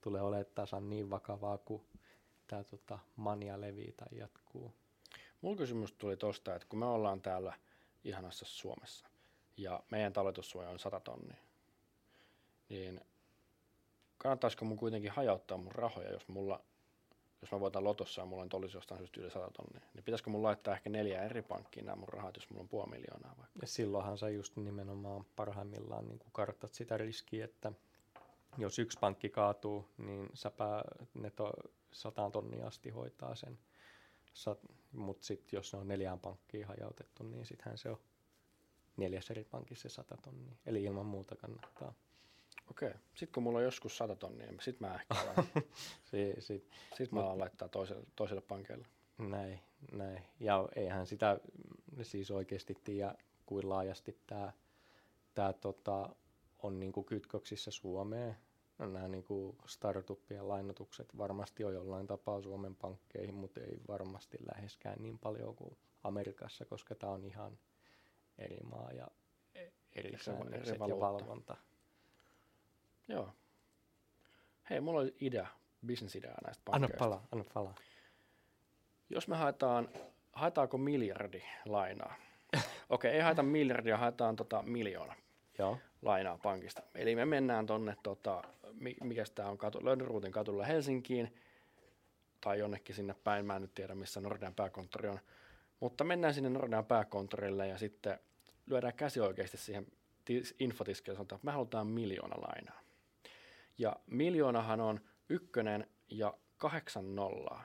tulee 0.00 0.22
olemaan 0.22 0.46
tasan 0.54 0.90
niin 0.90 1.10
vakavaa, 1.10 1.58
kun 1.58 1.84
tämä 2.46 2.64
tota, 2.64 2.98
mania 3.16 3.60
levii 3.60 3.94
tai 3.96 4.18
jatkuu. 4.18 4.72
Mulla 5.40 5.56
kysymys 5.56 5.92
tuli 5.92 6.16
tuosta, 6.16 6.54
että 6.54 6.68
kun 6.68 6.78
me 6.78 6.86
ollaan 6.86 7.22
täällä 7.22 7.54
ihanassa 8.04 8.44
Suomessa 8.44 9.06
ja 9.56 9.82
meidän 9.90 10.12
talletussuoja 10.12 10.70
on 10.70 10.78
100 10.78 11.00
tonnia, 11.00 11.36
niin 12.72 13.00
kannattaisiko 14.18 14.64
mun 14.64 14.76
kuitenkin 14.76 15.10
hajauttaa 15.10 15.58
mun 15.58 15.72
rahoja, 15.72 16.12
jos 16.12 16.28
mulla 16.28 16.64
jos 17.42 17.52
mä 17.52 17.60
voitan 17.60 17.84
lotossa 17.84 18.20
ja 18.20 18.26
mulla 18.26 18.46
olisi 18.52 18.76
jostain 18.76 18.98
syystä 18.98 19.20
yli 19.20 19.30
100 19.30 19.50
tonnia, 19.50 19.88
niin 19.94 20.04
pitäisikö 20.04 20.30
mun 20.30 20.42
laittaa 20.42 20.74
ehkä 20.74 20.90
neljä 20.90 21.22
eri 21.22 21.42
pankkiin 21.42 21.86
nämä 21.86 21.96
mun 21.96 22.08
rahat, 22.08 22.36
jos 22.36 22.50
mulla 22.50 22.62
on 22.62 22.68
puoli 22.68 22.90
miljoonaa 22.90 23.34
vaikka? 23.38 23.58
Ja 23.60 23.66
silloinhan 23.66 24.18
sä 24.18 24.28
just 24.28 24.56
nimenomaan 24.56 25.24
parhaimmillaan 25.36 26.08
niin 26.08 26.20
kartat 26.32 26.74
sitä 26.74 26.96
riskiä, 26.96 27.44
että 27.44 27.72
jos 28.58 28.78
yksi 28.78 28.98
pankki 28.98 29.28
kaatuu, 29.28 29.88
niin 29.98 30.28
säpä 30.34 30.84
ne 31.14 31.30
to, 31.30 31.52
sataan 31.92 32.32
tonnia 32.32 32.66
asti 32.66 32.90
hoitaa 32.90 33.34
sen. 33.34 33.58
Mutta 34.92 35.26
sitten 35.26 35.56
jos 35.58 35.72
ne 35.72 35.78
on 35.78 35.88
neljään 35.88 36.20
pankkiin 36.20 36.66
hajautettu, 36.66 37.22
niin 37.22 37.46
sittenhän 37.46 37.78
se 37.78 37.90
on 37.90 37.98
neljäs 38.96 39.30
eri 39.30 39.44
pankissa 39.44 39.88
se 39.88 39.94
sata 39.94 40.16
tonnia. 40.16 40.56
Eli 40.66 40.82
ilman 40.82 41.06
muuta 41.06 41.36
kannattaa. 41.36 41.94
Okei. 42.72 42.92
Sitten 43.14 43.34
kun 43.34 43.42
mulla 43.42 43.58
on 43.58 43.64
joskus 43.64 43.96
sata 43.98 44.16
tonnia, 44.16 44.46
niin 44.46 44.60
sitten 44.60 44.88
mä 44.88 44.94
ehkä 44.94 45.14
si, 46.10 46.34
si, 46.38 46.68
sit 46.94 47.12
mä 47.12 47.20
alan 47.20 47.38
laittaa 47.38 47.68
toiselle, 47.68 48.04
toiselle 48.16 48.42
pankille. 48.42 48.86
Näin, 49.18 49.60
näin. 49.92 50.22
Ja 50.40 50.68
eihän 50.76 51.06
sitä 51.06 51.40
siis 52.02 52.30
oikeasti 52.30 52.76
tiedä, 52.84 53.14
kuin 53.46 53.68
laajasti 53.68 54.18
tämä 54.26 54.52
tää 55.34 55.52
tota, 55.52 56.16
on 56.62 56.80
niinku 56.80 57.02
kytköksissä 57.02 57.70
Suomeen. 57.70 58.36
Nämä 58.78 59.08
niinku 59.08 59.56
startuppien 59.66 60.48
lainotukset 60.48 61.18
varmasti 61.18 61.64
on 61.64 61.74
jollain 61.74 62.06
tapaa 62.06 62.42
Suomen 62.42 62.76
pankkeihin, 62.76 63.34
mutta 63.34 63.60
ei 63.60 63.80
varmasti 63.88 64.38
läheskään 64.54 65.02
niin 65.02 65.18
paljon 65.18 65.56
kuin 65.56 65.76
Amerikassa, 66.02 66.64
koska 66.64 66.94
tämä 66.94 67.12
on 67.12 67.24
ihan 67.24 67.58
eri 68.38 68.60
maa 68.62 68.92
ja 68.92 69.08
eri 69.92 70.18
säännökset 70.18 70.78
ja 70.88 71.00
valvonta. 71.00 71.56
Joo. 73.12 73.32
Hei, 74.70 74.80
mulla 74.80 75.00
oli 75.00 75.14
idea, 75.20 75.46
bisnesidea 75.86 76.34
näistä 76.44 76.62
pankkeista. 76.64 77.04
Anna 77.04 77.16
palaa, 77.16 77.26
anna 77.32 77.44
palaa. 77.54 77.74
Jos 79.10 79.28
me 79.28 79.36
haetaan, 79.36 79.88
haetaanko 80.32 80.78
miljardi 80.78 81.42
lainaa? 81.64 82.14
Okei, 82.56 82.64
okay, 82.88 83.10
ei 83.10 83.20
haeta 83.20 83.42
miljardia, 83.42 83.96
haetaan 83.96 84.36
tota 84.36 84.62
miljoona 84.62 85.14
Joo. 85.58 85.78
lainaa 86.02 86.38
pankista. 86.38 86.82
Eli 86.94 87.16
me 87.16 87.24
mennään 87.24 87.66
tonne, 87.66 87.96
tota, 88.02 88.42
mikä 89.02 89.24
tämä 89.34 89.48
on, 89.48 89.58
katu, 89.58 89.84
Lönnruutin 89.84 90.32
katulla 90.32 90.64
Helsinkiin, 90.64 91.34
tai 92.40 92.58
jonnekin 92.58 92.94
sinne 92.96 93.14
päin, 93.24 93.46
mä 93.46 93.56
en 93.56 93.62
nyt 93.62 93.74
tiedä 93.74 93.94
missä 93.94 94.20
Nordean 94.20 94.54
pääkonttori 94.54 95.08
on, 95.08 95.18
mutta 95.80 96.04
mennään 96.04 96.34
sinne 96.34 96.50
Nordean 96.50 96.86
pääkonttorille 96.86 97.66
ja 97.68 97.78
sitten 97.78 98.18
lyödään 98.66 98.94
käsi 98.94 99.20
oikeasti 99.20 99.56
siihen 99.56 99.86
infotiskille 100.58 101.12
ja 101.12 101.16
sanotaan, 101.16 101.36
että 101.36 101.46
me 101.46 101.52
halutaan 101.52 101.86
miljoona 101.86 102.36
lainaa. 102.40 102.81
Ja 103.78 103.96
miljoonahan 104.06 104.80
on 104.80 105.00
ykkönen 105.28 105.86
ja 106.08 106.34
kahdeksan 106.58 107.16
nollaa. 107.16 107.64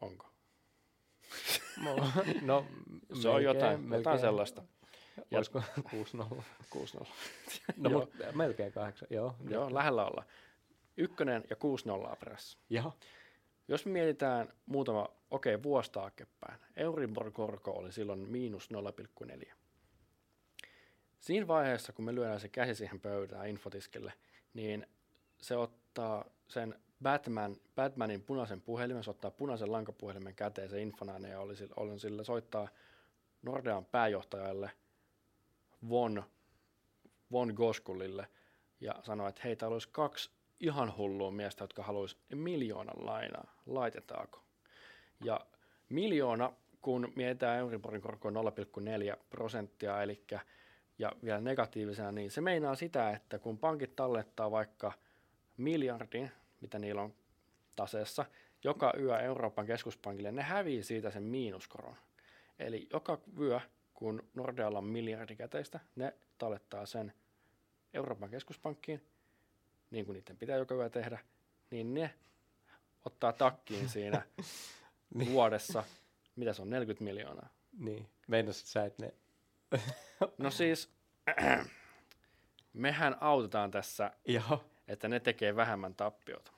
Onko? 0.00 0.28
no, 2.42 2.66
se 3.22 3.28
on 3.28 3.42
jotain, 3.44 3.80
melkein. 3.80 3.98
jotain 3.98 4.18
sellaista. 4.18 4.62
Olisiko 5.36 5.62
6-0? 6.38 6.42
6-0. 7.02 7.06
no, 7.76 7.90
mutta 7.90 8.32
melkein 8.34 8.72
kahdeksan, 8.72 9.08
joo. 9.10 9.34
Joo, 9.48 9.74
lähellä 9.74 10.06
olla. 10.06 10.24
Ykkönen 10.96 11.44
ja 11.50 11.56
6 11.56 11.88
nollaa 11.88 12.16
perässä. 12.16 12.58
Joo. 12.70 12.92
Jos 13.68 13.86
me 13.86 13.92
mietitään 13.92 14.52
muutama, 14.66 15.08
okei, 15.30 15.54
okay, 15.54 15.62
vuosi 15.62 15.92
taaksepäin. 15.92 16.60
Euribor-korko 16.76 17.70
oli 17.70 17.92
silloin 17.92 18.28
miinus 18.28 18.68
0,4. 19.24 19.54
Siinä 21.20 21.46
vaiheessa, 21.46 21.92
kun 21.92 22.04
me 22.04 22.14
lyödään 22.14 22.40
se 22.40 22.48
käsi 22.48 22.74
siihen 22.74 23.00
pöytään 23.00 23.48
infotiskille, 23.48 24.12
niin 24.54 24.86
se 25.40 25.56
ottaa 25.56 26.24
sen 26.48 26.74
Batman, 27.02 27.56
Batmanin 27.74 28.22
punaisen 28.22 28.60
puhelimen, 28.60 29.04
se 29.04 29.10
ottaa 29.10 29.30
punaisen 29.30 29.72
lankapuhelimen 29.72 30.34
käteen 30.34 30.70
se 30.70 30.82
infonainen 30.82 31.30
ja 31.30 31.40
oli, 31.40 31.54
oli 31.76 31.98
sillä 31.98 32.24
soittaa 32.24 32.68
Nordean 33.42 33.84
pääjohtajalle 33.84 34.70
Von, 35.88 36.24
Von 37.32 37.52
Goskullille 37.56 38.28
ja 38.80 38.94
sanoi, 39.02 39.28
että 39.28 39.40
hei, 39.44 39.56
täällä 39.56 39.74
olisi 39.74 39.88
kaksi 39.92 40.30
ihan 40.60 40.96
hullua 40.96 41.30
miestä, 41.30 41.64
jotka 41.64 41.82
haluaisi 41.82 42.16
miljoonan 42.34 43.06
lainaa. 43.06 43.54
Laitetaanko? 43.66 44.42
Ja 45.24 45.40
miljoona, 45.88 46.52
kun 46.82 47.12
mietitään 47.16 47.58
Euriborin 47.58 48.00
korkoa 48.00 48.30
0,4 48.30 49.16
prosenttia, 49.30 50.02
eli 50.02 50.24
ja 50.98 51.12
vielä 51.24 51.40
negatiivisena, 51.40 52.12
niin 52.12 52.30
se 52.30 52.40
meinaa 52.40 52.74
sitä, 52.74 53.10
että 53.10 53.38
kun 53.38 53.58
pankit 53.58 53.96
tallettaa 53.96 54.50
vaikka 54.50 54.92
miljardin, 55.56 56.30
mitä 56.60 56.78
niillä 56.78 57.02
on 57.02 57.14
taseessa, 57.76 58.24
joka 58.64 58.92
yö 58.98 59.18
Euroopan 59.18 59.66
keskuspankille, 59.66 60.32
ne 60.32 60.42
hävii 60.42 60.82
siitä 60.82 61.10
sen 61.10 61.22
miinuskoron. 61.22 61.96
Eli 62.58 62.88
joka 62.92 63.18
yö, 63.40 63.60
kun 63.94 64.28
Nordealla 64.34 64.78
on 64.78 64.84
miljardi 64.84 65.36
käteistä, 65.36 65.80
ne 65.96 66.14
tallettaa 66.38 66.86
sen 66.86 67.12
Euroopan 67.94 68.30
keskuspankkiin, 68.30 69.02
niin 69.90 70.06
kuin 70.06 70.14
niiden 70.14 70.36
pitää 70.36 70.56
joka 70.56 70.74
yö 70.74 70.90
tehdä, 70.90 71.18
niin 71.70 71.94
ne 71.94 72.14
ottaa 73.04 73.32
takkiin 73.32 73.88
siinä 73.88 74.22
niin. 75.14 75.32
vuodessa, 75.32 75.84
mitä 76.36 76.52
se 76.52 76.62
on, 76.62 76.70
40 76.70 77.04
miljoonaa. 77.04 77.48
Niin, 77.78 78.08
meinasit 78.28 78.66
sä, 78.66 78.84
että 78.84 79.06
ne 79.06 79.14
No 80.38 80.50
siis, 80.50 80.90
mehän 82.72 83.16
autetaan 83.20 83.70
tässä, 83.70 84.10
Joo. 84.24 84.64
että 84.88 85.08
ne 85.08 85.20
tekee 85.20 85.56
vähemmän 85.56 85.94
tappiota. 85.94 86.52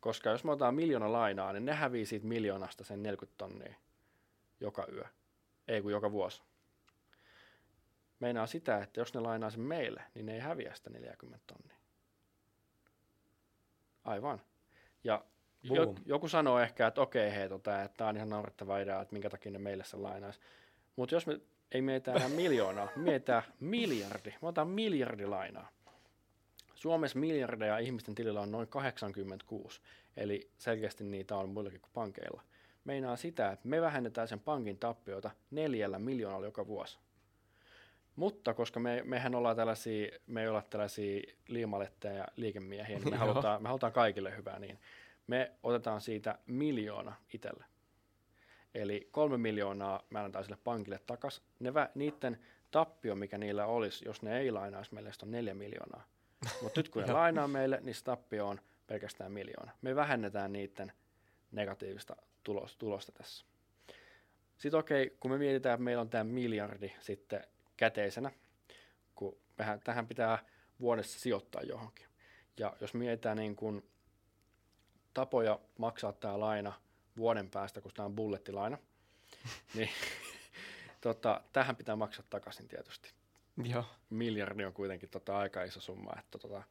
Koska 0.00 0.30
jos 0.30 0.44
me 0.44 0.50
otetaan 0.52 0.74
miljoona 0.74 1.12
lainaa, 1.12 1.52
niin 1.52 1.64
ne 1.64 1.72
hävii 1.72 2.06
siitä 2.06 2.26
miljoonasta 2.26 2.84
sen 2.84 3.02
40 3.02 3.38
tonnia 3.38 3.74
joka 4.60 4.86
yö. 4.92 5.04
Ei 5.68 5.82
kun 5.82 5.92
joka 5.92 6.12
vuosi. 6.12 6.42
Meinaa 8.20 8.46
sitä, 8.46 8.82
että 8.82 9.00
jos 9.00 9.14
ne 9.14 9.20
lainaa 9.20 9.50
sen 9.50 9.60
meille, 9.60 10.02
niin 10.14 10.26
ne 10.26 10.34
ei 10.34 10.40
häviä 10.40 10.74
sitä 10.74 10.90
40 10.90 11.44
tonnia. 11.46 11.76
Aivan. 14.04 14.42
Ja 15.04 15.24
jo, 15.62 15.94
joku 16.06 16.28
sanoo 16.28 16.60
ehkä, 16.60 16.86
että 16.86 17.00
okei, 17.00 17.34
hei, 17.34 17.48
tota, 17.48 17.82
että 17.82 17.96
tämä 17.96 18.10
on 18.10 18.16
ihan 18.16 18.28
naurettava 18.28 18.78
idea, 18.78 19.00
että 19.00 19.12
minkä 19.12 19.30
takia 19.30 19.52
ne 19.52 19.58
meille 19.58 19.84
se 19.84 19.96
lainaisi. 19.96 20.40
Mutta 20.96 21.14
jos 21.14 21.26
me 21.26 21.40
ei 21.72 21.82
meitä 21.82 22.12
enää 22.12 22.28
miljoonaa, 22.28 22.88
meitä 22.96 23.42
miljardi. 23.60 24.30
Me 24.30 24.48
otetaan 24.48 24.68
miljardilainaa. 24.68 25.68
Suomessa 26.74 27.18
miljardeja 27.18 27.78
ihmisten 27.78 28.14
tilillä 28.14 28.40
on 28.40 28.52
noin 28.52 28.68
86, 28.68 29.80
eli 30.16 30.50
selkeästi 30.58 31.04
niitä 31.04 31.36
on 31.36 31.48
muillakin 31.48 31.80
kuin 31.80 31.90
pankeilla. 31.94 32.42
Meinaa 32.84 33.16
sitä, 33.16 33.50
että 33.50 33.68
me 33.68 33.80
vähennetään 33.80 34.28
sen 34.28 34.40
pankin 34.40 34.78
tappiota 34.78 35.30
neljällä 35.50 35.98
miljoonalla 35.98 36.46
joka 36.46 36.66
vuosi. 36.66 36.98
Mutta 38.16 38.54
koska 38.54 38.80
me, 38.80 39.02
mehän 39.04 39.34
ollaan 39.34 39.56
tällaisia, 39.56 40.18
me 40.26 40.42
ei 40.42 40.48
olla 40.48 40.62
tällaisia 40.62 41.22
liimaletteja 41.48 42.14
ja 42.14 42.26
liikemiehiä, 42.36 42.98
niin 42.98 43.10
me 43.10 43.16
halutaan, 43.16 43.62
me 43.62 43.68
halutaan 43.68 43.92
kaikille 43.92 44.36
hyvää, 44.36 44.58
niin 44.58 44.78
me 45.26 45.52
otetaan 45.62 46.00
siitä 46.00 46.38
miljoona 46.46 47.16
itselle. 47.32 47.64
Eli 48.76 49.08
kolme 49.10 49.38
miljoonaa 49.38 50.02
mä 50.10 50.18
annetaan 50.18 50.44
sille 50.44 50.58
pankille 50.64 51.00
takaisin. 51.06 51.44
Ne, 51.60 51.72
niiden 51.94 52.38
tappio, 52.70 53.14
mikä 53.14 53.38
niillä 53.38 53.66
olisi, 53.66 54.04
jos 54.04 54.22
ne 54.22 54.38
ei 54.38 54.50
lainaisi 54.50 54.94
meille, 54.94 55.10
on 55.22 55.30
neljä 55.30 55.54
miljoonaa. 55.54 56.04
Mutta 56.62 56.80
nyt 56.80 56.88
kun 56.88 57.02
ne 57.02 57.12
lainaa 57.12 57.48
meille, 57.48 57.78
niin 57.82 57.94
se 57.94 58.04
tappio 58.04 58.48
on 58.48 58.60
pelkästään 58.86 59.32
miljoona. 59.32 59.72
Me 59.82 59.96
vähennetään 59.96 60.52
niiden 60.52 60.92
negatiivista 61.52 62.16
tulosta, 62.44 62.78
tulosta 62.78 63.12
tässä. 63.12 63.46
Sitten 64.58 64.80
okei, 64.80 65.06
okay, 65.06 65.16
kun 65.20 65.30
me 65.30 65.38
mietitään, 65.38 65.74
että 65.74 65.84
meillä 65.84 66.00
on 66.00 66.10
tämä 66.10 66.24
miljardi 66.24 66.92
sitten 67.00 67.44
käteisenä, 67.76 68.30
kun 69.14 69.36
mehän, 69.58 69.80
tähän 69.80 70.06
pitää 70.06 70.38
vuodessa 70.80 71.20
sijoittaa 71.20 71.62
johonkin. 71.62 72.06
Ja 72.56 72.76
jos 72.80 72.94
mietitään 72.94 73.36
niin 73.36 73.56
kuin 73.56 73.90
tapoja 75.14 75.60
maksaa 75.78 76.12
tämä 76.12 76.40
laina 76.40 76.85
vuoden 77.16 77.50
päästä, 77.50 77.80
kun 77.80 77.92
tämä 77.94 78.06
on 78.06 78.14
bullettilaina, 78.14 78.78
niin 79.74 79.90
tota, 81.00 81.40
tähän 81.52 81.76
pitää 81.76 81.96
maksaa 81.96 82.24
takaisin 82.30 82.68
tietysti. 82.68 83.12
Joo. 83.64 83.84
Miljardi 84.10 84.64
on 84.64 84.72
kuitenkin 84.72 85.08
tota 85.08 85.38
aika 85.38 85.62
iso 85.64 85.80
summa, 85.80 86.12
että 86.18 86.38
tota, 86.38 86.62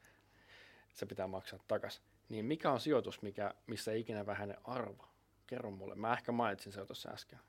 se 0.93 1.05
pitää 1.05 1.27
maksaa 1.27 1.59
takaisin. 1.67 2.03
Niin 2.29 2.45
mikä 2.45 2.71
on 2.71 2.79
sijoitus, 2.79 3.21
mikä, 3.21 3.53
missä 3.67 3.91
ei 3.91 3.99
ikinä 3.99 4.25
vähene 4.25 4.55
arvo? 4.63 5.07
Kerro 5.47 5.71
mulle. 5.71 5.95
Mä 5.95 6.13
ehkä 6.13 6.31
mainitsin 6.31 6.73
se 6.73 6.79
jo 6.79 6.85
tuossa 6.85 7.09
äsken. 7.09 7.39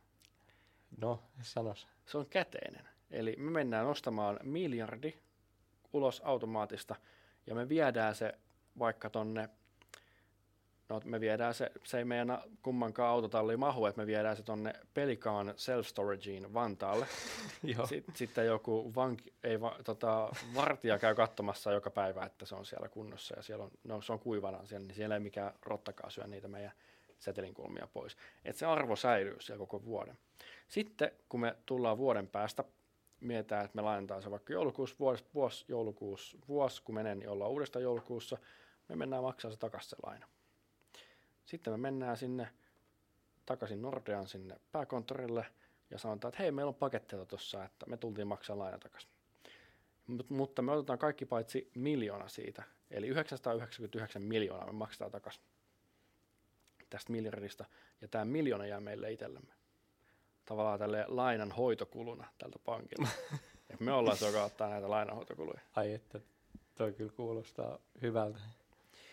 No, 1.01 1.23
sanos. 1.43 1.89
Se 2.07 2.19
on 2.19 2.27
käteinen. 2.27 2.89
Eli 3.11 3.37
me 3.39 3.51
mennään 3.51 3.87
ostamaan 3.87 4.41
miljardi 4.43 5.19
ulos 5.93 6.23
automaattista 6.25 6.97
ja 7.47 7.55
me 7.55 7.69
viedään 7.69 8.15
se 8.15 8.39
vaikka 8.79 9.11
tonne, 9.11 9.49
no 10.89 11.01
me 11.05 11.21
viedään 11.21 11.55
se, 11.55 11.71
se 11.85 11.99
ei 11.99 12.05
meidän 12.05 12.43
kummankaan 12.63 13.11
autotalliin 13.11 13.61
mahu, 13.61 13.87
että 13.87 14.01
me 14.01 14.07
viedään 14.07 14.37
se 14.37 14.43
tonne 14.43 14.73
Pelikaan 14.95 15.55
self-storageen 15.57 16.55
Vantaalle. 16.55 17.07
Sitten, 17.89 18.17
sitten 18.17 18.47
joku 18.47 18.93
vanki, 18.97 19.33
ei, 19.45 19.61
va, 19.61 19.77
tota, 19.85 20.29
vartija 20.55 20.99
käy 20.99 21.15
katsomassa 21.15 21.73
joka 21.73 21.91
päivä, 21.91 22.25
että 22.25 22.47
se 22.47 22.55
on 22.55 22.67
siellä 22.67 22.89
kunnossa 22.89 23.37
ja 23.37 23.43
siellä 23.43 23.65
on, 23.65 23.71
no, 23.85 24.03
se 24.03 24.13
on 24.13 24.19
kuivana 24.19 24.67
siellä, 24.67 24.87
niin 24.87 24.95
siellä 24.97 25.15
ei 25.15 25.21
mikään 25.21 25.53
rottakaan 25.63 26.11
syö 26.11 26.27
niitä 26.27 26.49
meidän 26.49 26.73
setelinkulmia 27.19 27.89
pois. 27.93 28.17
Että 28.45 28.59
se 28.59 28.67
arvo 28.67 28.97
säilyy 28.97 29.37
siellä 29.41 29.59
koko 29.59 29.85
vuoden. 29.85 30.19
Sitten 30.69 31.11
kun 31.29 31.41
me 31.41 31.57
tullaan 31.67 31.99
vuoden 31.99 32.29
päästä 32.29 32.65
mietitään, 33.21 33.65
että 33.65 33.77
me 33.77 33.83
lainataan 33.83 34.23
se 34.23 34.31
vaikka 34.31 34.53
joulukuussa, 34.53 34.97
vuosi, 34.99 35.25
vuosi, 35.35 35.65
joulukuussa, 35.69 36.39
vuosi, 36.49 36.83
kun 36.83 36.95
menen, 36.95 37.19
niin 37.19 37.29
ollaan 37.29 37.51
uudestaan 37.51 37.83
joulukuussa, 37.83 38.39
me 38.89 38.97
mennään 38.97 39.23
maksaa 39.23 39.51
se 39.51 39.57
takaisin 39.57 39.91
se 39.91 39.97
laina. 40.07 40.27
Sitten 41.47 41.73
me 41.73 41.77
mennään 41.77 42.17
sinne 42.17 42.49
takaisin 43.47 43.83
Nordean 43.83 44.29
sinne 44.29 44.61
pääkonttorille 44.73 45.47
ja 45.91 45.99
sanotaan, 45.99 46.29
että 46.29 46.43
hei, 46.43 46.53
meillä 46.53 46.69
on 46.69 46.75
paketteja 46.75 47.25
tuossa, 47.25 47.65
että 47.65 47.87
me 47.87 47.97
tultiin 47.97 48.27
maksaa 48.27 48.59
laina 48.59 48.79
takaisin. 48.79 49.11
Mut, 50.07 50.31
mutta 50.31 50.63
me 50.63 50.73
otetaan 50.73 50.99
kaikki 50.99 51.27
paitsi 51.27 51.71
miljoona 51.75 52.29
siitä, 52.29 52.63
eli 52.91 53.07
999 53.07 54.23
miljoonaa 54.23 54.67
me 54.67 54.73
maksetaan 54.73 55.11
takaisin 55.11 55.43
tästä 56.91 57.13
miljardista, 57.13 57.65
ja 58.01 58.09
tämä 58.09 58.25
miljoona 58.25 58.67
jää 58.67 58.81
meille 58.81 59.13
itsellemme 59.13 59.55
tavallaan 60.47 60.79
tälle 60.79 61.05
lainan 61.09 61.53
hoitokuluna 61.53 62.29
tältä 62.39 62.59
pankilta. 62.59 63.09
ja 63.71 63.77
me 63.81 63.93
ollaan 63.93 64.17
se, 64.17 64.27
joka 64.27 64.45
ottaa 64.45 64.71
näitä 64.71 64.91
lainanhoitokuluja. 64.91 65.61
Ai 65.77 65.93
että, 65.93 66.21
toi 66.75 66.93
kyllä 66.93 67.13
kuulostaa 67.13 67.79
hyvältä. 68.03 68.39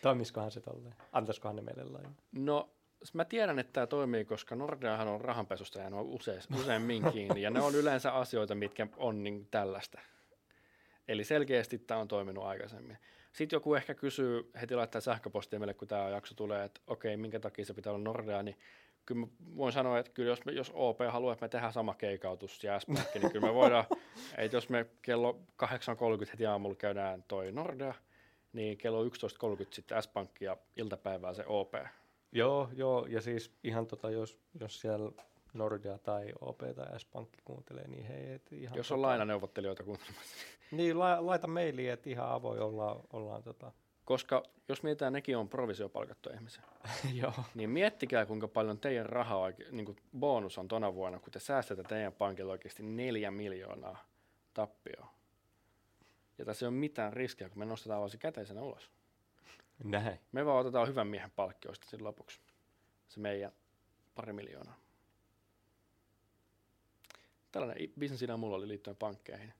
Toimiskohan 0.04 0.50
se 0.50 0.60
tolleen? 0.60 0.94
Antaisikohan 1.12 1.56
ne 1.56 1.62
meille 1.62 1.84
lainan? 1.84 2.16
No, 2.32 2.70
mä 3.12 3.24
tiedän, 3.24 3.58
että 3.58 3.72
tämä 3.72 3.86
toimii, 3.86 4.24
koska 4.24 4.54
Nordeahan 4.54 5.08
on 5.08 5.20
rahanpesusta 5.20 5.78
ja 5.78 5.90
ne 5.90 5.96
on 5.96 6.06
usein, 6.06 6.40
useimmin 6.60 7.12
kiinni. 7.12 7.42
Ja 7.42 7.50
ne 7.50 7.60
on 7.60 7.74
yleensä 7.74 8.12
asioita, 8.12 8.54
mitkä 8.54 8.86
on 8.96 9.24
niin 9.24 9.46
tällaista. 9.50 10.00
Eli 11.08 11.24
selkeästi 11.24 11.78
tämä 11.78 12.00
on 12.00 12.08
toiminut 12.08 12.44
aikaisemmin. 12.44 12.98
Sitten 13.32 13.56
joku 13.56 13.74
ehkä 13.74 13.94
kysyy, 13.94 14.50
heti 14.60 14.74
laittaa 14.74 15.00
sähköpostia 15.00 15.58
meille, 15.58 15.74
kun 15.74 15.88
tämä 15.88 16.08
jakso 16.08 16.34
tulee, 16.34 16.64
että 16.64 16.80
okei, 16.86 17.16
minkä 17.16 17.40
takia 17.40 17.64
se 17.64 17.74
pitää 17.74 17.92
olla 17.92 18.04
Nordea, 18.04 18.42
niin 18.42 18.56
kyllä 19.06 19.26
voin 19.56 19.72
sanoa, 19.72 19.98
että 19.98 20.12
kyllä 20.12 20.30
jos, 20.30 20.44
me, 20.44 20.52
jos 20.52 20.70
OP 20.74 20.98
haluaa, 21.10 21.32
että 21.32 21.44
me 21.44 21.48
tehdään 21.48 21.72
sama 21.72 21.94
keikautus 21.94 22.64
ja 22.64 22.80
s 22.80 22.88
niin 22.88 23.32
kyllä 23.32 23.46
me 23.46 23.54
voidaan, 23.54 23.84
että 24.38 24.56
jos 24.56 24.68
me 24.68 24.86
kello 25.02 25.40
8.30 25.64 25.68
heti 26.32 26.46
aamulla 26.46 26.76
käydään 26.76 27.24
toi 27.28 27.52
Nordea, 27.52 27.94
niin 28.54 28.78
kello 28.78 29.04
11.30 29.04 29.10
sitten 29.70 30.02
S-Pankki 30.02 30.44
ja 30.44 30.56
iltapäivää 30.76 31.34
se 31.34 31.44
OP. 31.46 31.74
Joo, 32.32 32.68
joo, 32.72 33.06
ja 33.06 33.20
siis 33.20 33.52
ihan 33.64 33.86
tota, 33.86 34.10
jos, 34.10 34.38
jos 34.60 34.80
siellä 34.80 35.12
Nordea 35.54 35.98
tai 35.98 36.32
OP 36.40 36.60
tai 36.76 37.00
S-Pankki 37.00 37.38
kuuntelee, 37.44 37.88
niin 37.88 38.04
hei, 38.04 38.32
et 38.32 38.52
ihan... 38.52 38.76
Jos 38.76 38.92
on 38.92 38.98
tota... 38.98 39.08
lainaneuvottelijoita 39.08 39.82
kuuntelemassa. 39.82 40.36
Niin, 40.70 40.98
la, 40.98 41.26
laita 41.26 41.46
mailiin, 41.46 41.92
että 41.92 42.10
ihan 42.10 42.28
avoin 42.28 42.60
ollaan, 42.60 43.00
ollaan 43.12 43.42
tota, 43.42 43.72
koska 44.04 44.42
jos 44.68 44.82
mietitään, 44.82 45.12
nekin 45.12 45.36
on 45.36 45.48
provisiopalkattuja 45.48 46.34
ihmisiä. 46.34 46.62
Joo. 47.22 47.32
Niin 47.54 47.70
miettikää, 47.70 48.26
kuinka 48.26 48.48
paljon 48.48 48.78
teidän 48.78 49.06
rahaa, 49.06 49.52
niin 49.70 49.84
kuin 49.84 49.96
bonus 50.18 50.58
on 50.58 50.68
tona 50.68 50.94
vuonna, 50.94 51.18
kun 51.18 51.32
te 51.32 51.38
säästätte 51.38 51.82
teidän 51.82 52.12
pankilla 52.12 52.52
oikeasti 52.52 52.82
neljä 52.82 53.30
miljoonaa 53.30 54.04
tappioa. 54.54 55.13
Ja 56.38 56.44
tässä 56.44 56.66
ei 56.66 56.68
ole 56.68 56.76
mitään 56.76 57.12
riskiä, 57.12 57.48
kun 57.48 57.58
me 57.58 57.64
nostetaan 57.64 58.00
vaan 58.00 58.10
se 58.10 58.18
käteisenä 58.18 58.62
ulos. 58.62 58.90
Näin. 59.84 60.20
Me 60.32 60.46
vaan 60.46 60.60
otetaan 60.60 60.88
hyvän 60.88 61.06
miehen 61.06 61.30
palkkioista 61.30 61.84
sitten 61.84 62.04
lopuksi. 62.04 62.40
Se 63.08 63.20
meidän 63.20 63.52
pari 64.14 64.32
miljoonaa. 64.32 64.80
Tällainen 67.52 67.88
bisnesidea 67.98 68.36
mulla 68.36 68.56
oli 68.56 68.68
liittyen 68.68 68.96
pankkeihin 68.96 69.54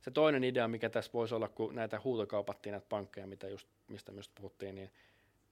se 0.00 0.10
toinen 0.10 0.44
idea, 0.44 0.68
mikä 0.68 0.90
tässä 0.90 1.10
voisi 1.14 1.34
olla, 1.34 1.48
kun 1.48 1.74
näitä 1.74 2.00
huutokaupattiin 2.04 2.72
näitä 2.72 2.86
pankkeja, 2.88 3.26
mitä 3.26 3.48
just, 3.48 3.68
mistä 3.88 4.12
myös 4.12 4.28
puhuttiin, 4.28 4.74
niin 4.74 4.90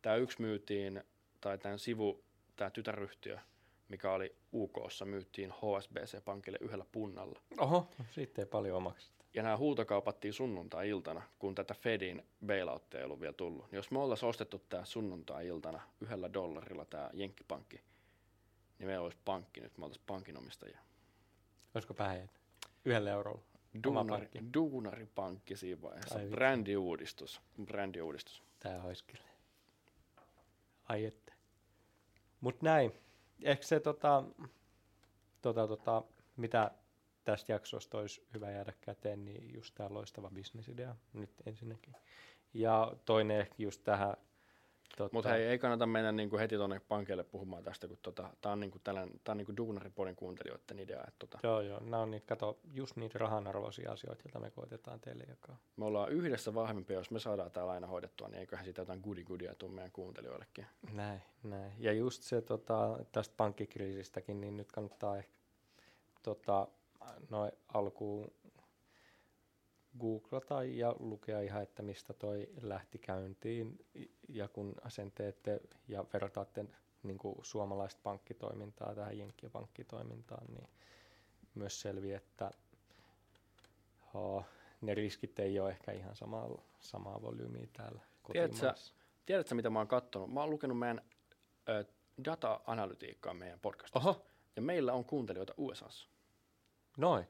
tämä 0.02 0.16
yksi 0.16 0.40
myytiin, 0.40 1.04
tai 1.40 1.58
tämän 1.58 1.78
sivu, 1.78 2.24
tämä 2.56 2.70
tytäryhtiö, 2.70 3.38
mikä 3.88 4.12
oli 4.12 4.36
UKssa, 4.52 5.04
myyttiin 5.04 5.50
HSBC-pankille 5.52 6.58
yhdellä 6.60 6.84
punnalla. 6.92 7.40
Oho, 7.58 7.88
siitä 8.10 8.42
ei 8.42 8.46
paljon 8.46 8.76
omaksi. 8.76 9.10
Ja 9.38 9.42
nämä 9.42 9.56
huutokaupattiin 9.56 10.34
sunnuntai-iltana, 10.34 11.22
kun 11.38 11.54
tätä 11.54 11.74
Fedin 11.74 12.26
bailouttia 12.46 13.00
ei 13.00 13.04
ollut 13.04 13.20
vielä 13.20 13.32
tullut. 13.32 13.70
Niin 13.70 13.76
jos 13.76 13.90
me 13.90 13.98
oltaisiin 13.98 14.28
ostettu 14.28 14.62
tämä 14.68 14.84
sunnuntai-iltana 14.84 15.80
yhdellä 16.00 16.32
dollarilla 16.32 16.84
tämä 16.84 17.10
Jenkkipankki, 17.12 17.80
niin 18.78 18.86
meillä 18.86 19.04
olisi 19.04 19.18
pankki 19.24 19.60
nyt, 19.60 19.78
me 19.78 19.84
oltaisiin 19.84 20.06
pankinomistajia. 20.06 20.78
Olisiko 21.74 21.94
päin? 21.94 22.30
Yhdellä 22.84 23.10
eurolla? 23.10 23.42
Duunari, 23.84 24.28
duunaripankki 24.54 25.56
siinä 25.56 25.82
vaiheessa. 25.82 26.18
Ai, 26.18 26.28
brändiuudistus. 26.28 27.40
brändiuudistus. 27.64 28.42
Tää 28.60 28.82
olisi 28.82 29.04
kyllä. 29.04 29.24
Ai 30.84 31.04
että. 31.04 31.32
Mut 32.40 32.62
näin. 32.62 32.92
Ehkä 33.42 33.66
se 33.66 33.80
tota, 33.80 34.24
tota, 35.42 35.68
tota, 35.68 36.02
mitä 36.36 36.70
tästä 37.30 37.52
jaksosta 37.52 37.98
olisi 37.98 38.26
hyvä 38.34 38.50
jäädä 38.50 38.72
käteen, 38.80 39.24
niin 39.24 39.54
just 39.54 39.74
tämä 39.74 39.94
loistava 39.94 40.30
bisnesidea 40.30 40.96
nyt 41.12 41.30
ensinnäkin. 41.46 41.94
Ja 42.54 42.92
toinen 43.04 43.40
ehkä 43.40 43.54
just 43.58 43.84
tähän 43.84 44.16
Totta. 44.96 45.16
Mutta 45.16 45.28
hei, 45.28 45.46
ei 45.46 45.58
kannata 45.58 45.86
mennä 45.86 46.12
niinku 46.12 46.38
heti 46.38 46.56
tuonne 46.56 46.80
pankeille 46.88 47.24
puhumaan 47.24 47.64
tästä, 47.64 47.88
kun 47.88 47.98
tota, 48.02 48.30
tämä 48.40 48.52
on, 48.52 48.60
niinku 48.60 48.78
tällainen, 48.78 49.20
tää 49.24 49.32
on 49.32 49.36
niinku 49.36 49.56
duunaripodin 49.56 50.16
kuuntelijoiden 50.16 50.78
idea. 50.78 51.00
Että 51.00 51.14
tota. 51.18 51.38
Joo, 51.42 51.60
joo. 51.60 51.80
Nämä 51.80 52.02
on 52.02 52.10
niitä, 52.10 52.26
kato, 52.26 52.58
just 52.74 52.96
niitä 52.96 53.18
rahanarvoisia 53.18 53.92
asioita, 53.92 54.22
joita 54.24 54.40
me 54.40 54.50
koitetaan 54.50 55.00
teille 55.00 55.24
jakaa. 55.28 55.58
Me 55.76 55.84
ollaan 55.84 56.12
yhdessä 56.12 56.54
vahvempia, 56.54 56.96
jos 56.96 57.10
me 57.10 57.20
saadaan 57.20 57.50
tämä 57.50 57.66
laina 57.66 57.86
hoidettua, 57.86 58.28
niin 58.28 58.40
eiköhän 58.40 58.64
siitä 58.64 58.80
jotain 58.80 59.00
goody 59.00 59.24
goodia 59.24 59.54
tule 59.54 59.72
meidän 59.72 59.92
kuuntelijoillekin. 59.92 60.66
Näin, 60.92 61.22
näin. 61.42 61.72
Ja 61.78 61.92
just 61.92 62.22
se 62.22 62.42
tota, 62.42 62.98
tästä 63.12 63.34
pankkikriisistäkin, 63.36 64.40
niin 64.40 64.56
nyt 64.56 64.72
kannattaa 64.72 65.16
ehkä 65.16 65.32
tota, 66.22 66.68
noin 67.30 67.52
alkuun 67.74 68.32
googlata 70.00 70.64
ja 70.64 70.96
lukea 70.98 71.40
ihan, 71.40 71.62
että 71.62 71.82
mistä 71.82 72.12
toi 72.12 72.48
lähti 72.62 72.98
käyntiin. 72.98 73.78
Ja 74.28 74.48
kun 74.48 74.74
sen 74.88 75.12
teette 75.12 75.60
ja 75.88 76.04
vertaatte 76.12 76.64
niin 77.02 77.18
kuin 77.18 77.36
suomalaista 77.42 78.00
pankkitoimintaa 78.02 78.94
tähän 78.94 79.18
jenkkipankkitoimintaan, 79.18 80.46
niin 80.46 80.68
myös 81.54 81.80
selviää, 81.80 82.16
että 82.16 82.50
oh, 84.14 84.44
ne 84.80 84.94
riskit 84.94 85.38
ei 85.38 85.60
ole 85.60 85.70
ehkä 85.70 85.92
ihan 85.92 86.16
samaa, 86.16 86.48
samaa 86.80 87.22
volyymiä 87.22 87.66
täällä 87.72 88.00
Tiedätkö, 88.32 88.56
kotimaassa. 88.56 88.94
tiedätkö, 89.26 89.54
mitä 89.54 89.70
mä 89.70 89.78
oon 89.78 89.88
kattonut? 89.88 90.32
Mä 90.32 90.40
oon 90.40 90.50
lukenut 90.50 90.78
meidän 90.78 91.02
ö, 91.68 91.84
data-analytiikkaa 92.24 93.34
meidän 93.34 93.60
podcastissa. 93.60 93.98
Oho, 93.98 94.26
Ja 94.56 94.62
meillä 94.62 94.92
on 94.92 95.04
kuuntelijoita 95.04 95.54
USAssa. 95.56 96.08
Noin. 96.98 97.26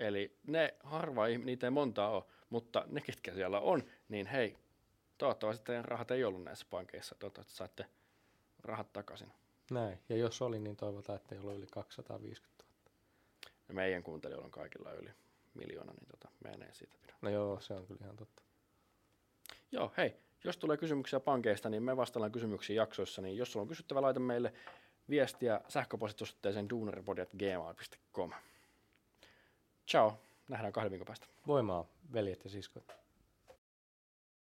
Eli 0.00 0.38
ne 0.46 0.74
harva, 0.84 1.26
niitä 1.26 1.66
ei 1.66 1.70
montaa 1.70 2.10
ole, 2.10 2.24
mutta 2.50 2.84
ne, 2.86 3.00
ketkä 3.00 3.34
siellä 3.34 3.60
on, 3.60 3.82
niin 4.08 4.26
hei, 4.26 4.56
toivottavasti 5.18 5.64
teidän 5.64 5.84
rahat 5.84 6.10
ei 6.10 6.24
ollut 6.24 6.44
näissä 6.44 6.66
pankeissa. 6.70 7.14
Toivottavasti 7.14 7.52
saatte 7.52 7.86
rahat 8.62 8.92
takaisin. 8.92 9.32
Näin. 9.70 9.98
Ja 10.08 10.16
jos 10.16 10.42
oli, 10.42 10.58
niin 10.58 10.76
toivotaan, 10.76 11.16
että 11.16 11.34
ei 11.34 11.40
ollut 11.40 11.54
yli 11.54 11.66
250 11.66 12.64
000. 12.64 12.72
Ja 13.68 13.74
meidän 13.74 14.02
kuuntelijoilla 14.02 14.44
on 14.44 14.50
kaikilla 14.50 14.92
yli 14.92 15.10
miljoona, 15.54 15.92
niin 15.92 16.08
tota, 16.08 16.28
meidän 16.44 16.62
ei 16.62 16.74
siitä 16.74 16.96
pidä. 17.02 17.14
No 17.22 17.30
joo, 17.30 17.60
se 17.60 17.74
on 17.74 17.86
kyllä 17.86 18.00
ihan 18.04 18.16
totta. 18.16 18.42
Joo, 19.72 19.92
hei, 19.96 20.16
jos 20.44 20.56
tulee 20.56 20.76
kysymyksiä 20.76 21.20
pankeista, 21.20 21.70
niin 21.70 21.82
me 21.82 21.96
vastaillaan 21.96 22.32
kysymyksiin 22.32 22.76
jaksoissa, 22.76 23.22
niin 23.22 23.36
jos 23.36 23.52
sulla 23.52 23.62
on 23.62 23.68
kysyttävä, 23.68 24.02
laita 24.02 24.20
meille 24.20 24.52
viestiä 25.10 25.60
sähköpostitosuhteeseen 25.68 26.70
duunaripodi.gmail.com. 26.70 28.32
Ciao, 29.92 30.18
nähdään 30.48 30.72
kahden 30.72 30.90
viikon 30.90 31.06
päästä. 31.06 31.26
Voimaa, 31.46 31.84
veljet 32.12 32.44
ja 32.44 32.50
siskot. 32.50 33.01